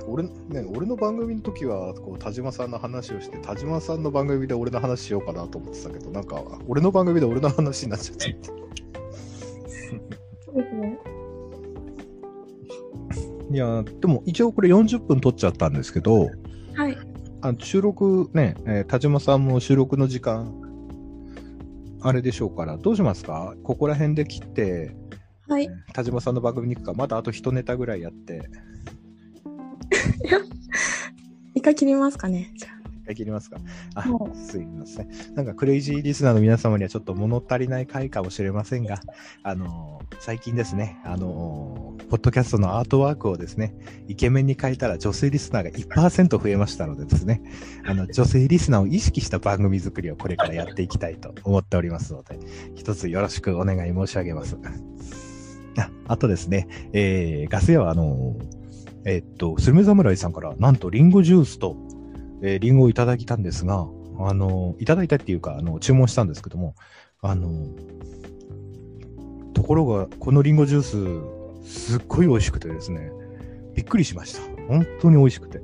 [0.07, 0.32] 俺ね、
[0.73, 8.38] 俺の番組の時はこう田島さんの話をして田島さんの番組で俺の話しようかなと思ってたけどなんか俺の番組で俺の話になっちゃって
[10.45, 10.97] そうですね。
[13.51, 16.30] いやでも一応これ40分撮っちゃったんですけど
[16.73, 16.97] はい。
[17.41, 20.53] あの収録ね、えー田島さんも収録の時間
[22.01, 23.55] あれでしょうからどうしますか？
[23.63, 24.95] ここら辺で切って
[25.47, 25.69] はい。
[25.93, 28.49] 田島さんの番組に行くかまだあと一ネタぐらいやって
[31.55, 32.51] 一回切りますかね。
[32.55, 33.58] 一回切りますか
[33.95, 35.10] あも、すいません。
[35.34, 38.99] なんかクレイジーリスナーの皆様にはちょっと物足りない回かもしれませんが、
[39.43, 43.76] あのー最近ですね、あのーポッドキャストのアートワークをですね、
[44.08, 47.41] イケメンに変えたら女性リスナーが1%増えましたのでですね、
[47.86, 52.39] あの、女性リスナーを意識した番組作りをこれからやっていきたいと思っておりますので、
[52.76, 54.58] 一つよろしくお願い申し上げます。
[55.78, 58.57] ああとですね、えーガス屋はあのー
[59.08, 61.78] えっと、スルメ侍さんから、なんとリンゴジュースと、
[62.43, 63.88] えーリンゴをいただいたんですが、
[64.20, 66.76] あの、いただいたっていうか、あの、注文したんですけども、
[67.22, 67.68] あの、
[69.53, 73.12] ところが、このリンゴジュース、すっごい美味しくてですね、
[73.76, 74.41] びっくりしました。
[74.68, 75.62] 本当に美味しくて。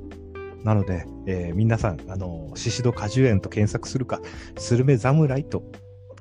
[0.62, 4.22] なので、えー皆さん、あの、シシド果樹園と検索するか、
[4.56, 5.62] スルメ侍と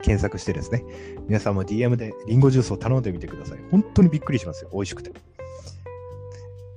[0.02, 0.84] 検索してですね、
[1.30, 3.60] 皆さんも DM でリンゴジュースを頼んでみてください。
[3.72, 4.72] 本当にびっくりしますよ。
[4.74, 5.14] 美味しくて。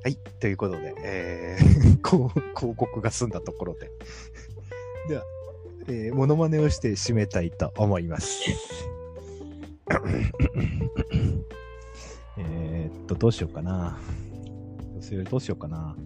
[0.06, 0.16] はい。
[0.38, 3.90] ということで、えー、 こう広告が済んだところで。
[5.10, 5.24] では、
[5.88, 8.44] えー、モノマネをして締めたいと思います。
[12.38, 13.98] えーっと、どうしようかな。
[14.94, 15.96] 女性どうしようかな。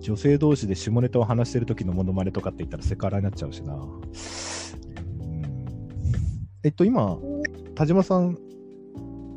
[0.00, 3.74] 女性同士で下ネタを話してる時のモノマネとかって言ったらセクハラになっちゃうしな。
[3.74, 3.92] うん
[6.62, 7.18] えっと、今、
[7.74, 8.38] 田島さん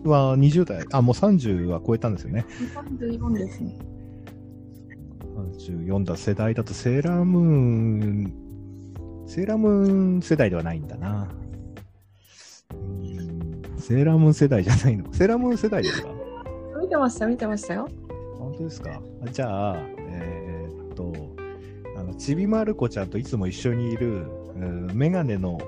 [0.05, 2.45] は20代、あ、もう30は超えたんですよね。
[2.73, 2.79] あ。
[2.79, 3.77] 34ですね。
[5.37, 11.29] 34だ世代だとセーラームーン、セーラームーン世代ではないんだな。
[12.73, 15.13] うんセーラームーン世代じゃないの？
[15.13, 16.09] セーラームーン世代ですか？
[16.81, 17.87] 見てました、見てましたよ。
[18.39, 18.99] 本当ですか？
[19.25, 21.13] あじゃあ、えーっと、
[21.97, 24.25] あの、ちびまる子ちゃんといつも一緒にいる、
[24.55, 25.59] うんメガネの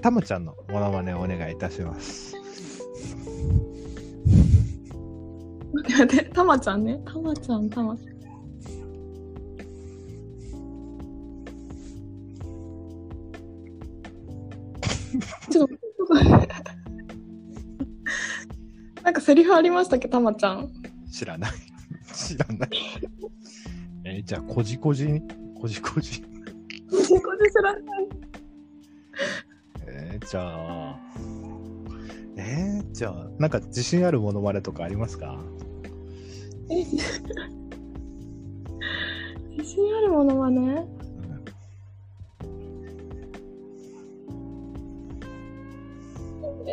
[0.00, 2.34] たまちゃんのモノマネをお願いいたします。
[5.72, 7.00] 待って待って、たまちゃんね。
[7.06, 8.11] たまちゃん、たまちゃん。
[15.50, 16.14] ちょっと、
[19.02, 20.70] なんかセリフありましたっけ、たまちゃん。
[21.10, 21.50] 知らない。
[22.14, 22.70] 知らない。
[24.04, 25.06] えーじゃあ、こじこじ、
[25.60, 26.20] こじこじ。
[26.22, 26.26] こ
[27.00, 27.82] じこじ知らない。
[29.86, 30.98] えーじゃあ、
[32.36, 35.38] えー、じゃあ、なんか自信あるものまねとかありますか？
[36.70, 36.84] え
[39.58, 40.86] 自信あるものはね？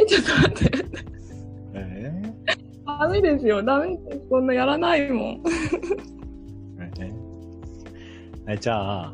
[0.09, 0.85] ちょっと待って。
[1.73, 2.21] え
[2.85, 3.63] ダメですよ。
[3.63, 4.21] ダメです。
[4.29, 5.43] そんなやらないもん。
[5.43, 5.49] ー
[6.79, 7.13] えー？
[8.53, 9.13] え じゃあ、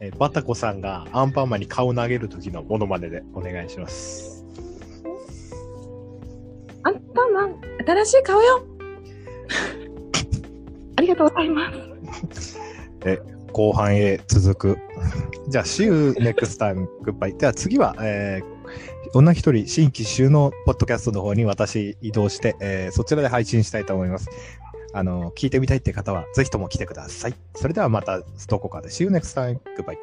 [0.00, 4.44] えーバタコさんがアンパンマンに顔投げる時のモノマネでお願いします。
[6.82, 8.62] アンパンマン、新しい顔よ。
[10.96, 11.72] ありがとうございま
[12.32, 12.58] す。
[13.52, 14.78] 後半へ続く。
[15.48, 16.88] じゃあ、See you next time.
[17.04, 17.36] Goodbye.
[17.36, 18.53] では次は、えー
[19.14, 24.28] 女一人新規収納ポッドキャストの方に私移動して、えーそちらで配信したいと思います。
[24.92, 27.34] あの、聞いてみたいって方は、ぜひとも来てください。
[27.54, 28.88] それではまたどこかで。
[28.88, 29.60] See you next time.
[29.76, 29.96] Goodbye.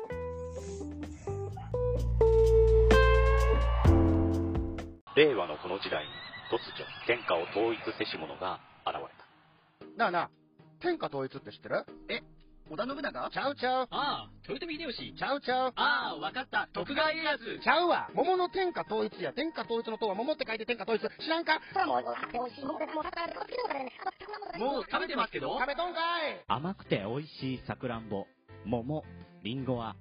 [5.18, 6.10] 令和のこの時代に
[6.50, 9.02] 突如天下を統一せし者が現れ
[9.90, 10.30] たなあなあ、
[10.80, 11.86] 天下統一って知ってる？
[12.10, 12.22] え
[12.72, 13.30] 織田信長？
[13.30, 13.88] ちゃうちゃう。
[13.92, 15.14] ああ、豊臣秀吉。
[15.20, 15.74] ちゃうちゃう。
[15.76, 16.70] ああ、わかった。
[16.72, 17.60] 徳川家康。
[17.62, 18.10] ちゃうわ。
[18.16, 19.34] 桃の天下統一や。
[19.34, 21.02] 天下統一の塔は桃って書いて天下統一。
[21.22, 21.60] 知らんか？
[24.58, 25.60] もう食べてますけど？
[25.60, 28.26] 食べとんかい甘くて美味しいさくらんぼ、
[28.64, 29.04] 桃、
[29.44, 29.98] りんごは、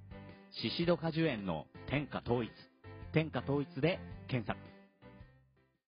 [0.63, 2.53] シシド果樹園の天下統一。
[3.13, 3.99] 天下統一で
[4.29, 4.70] 検索。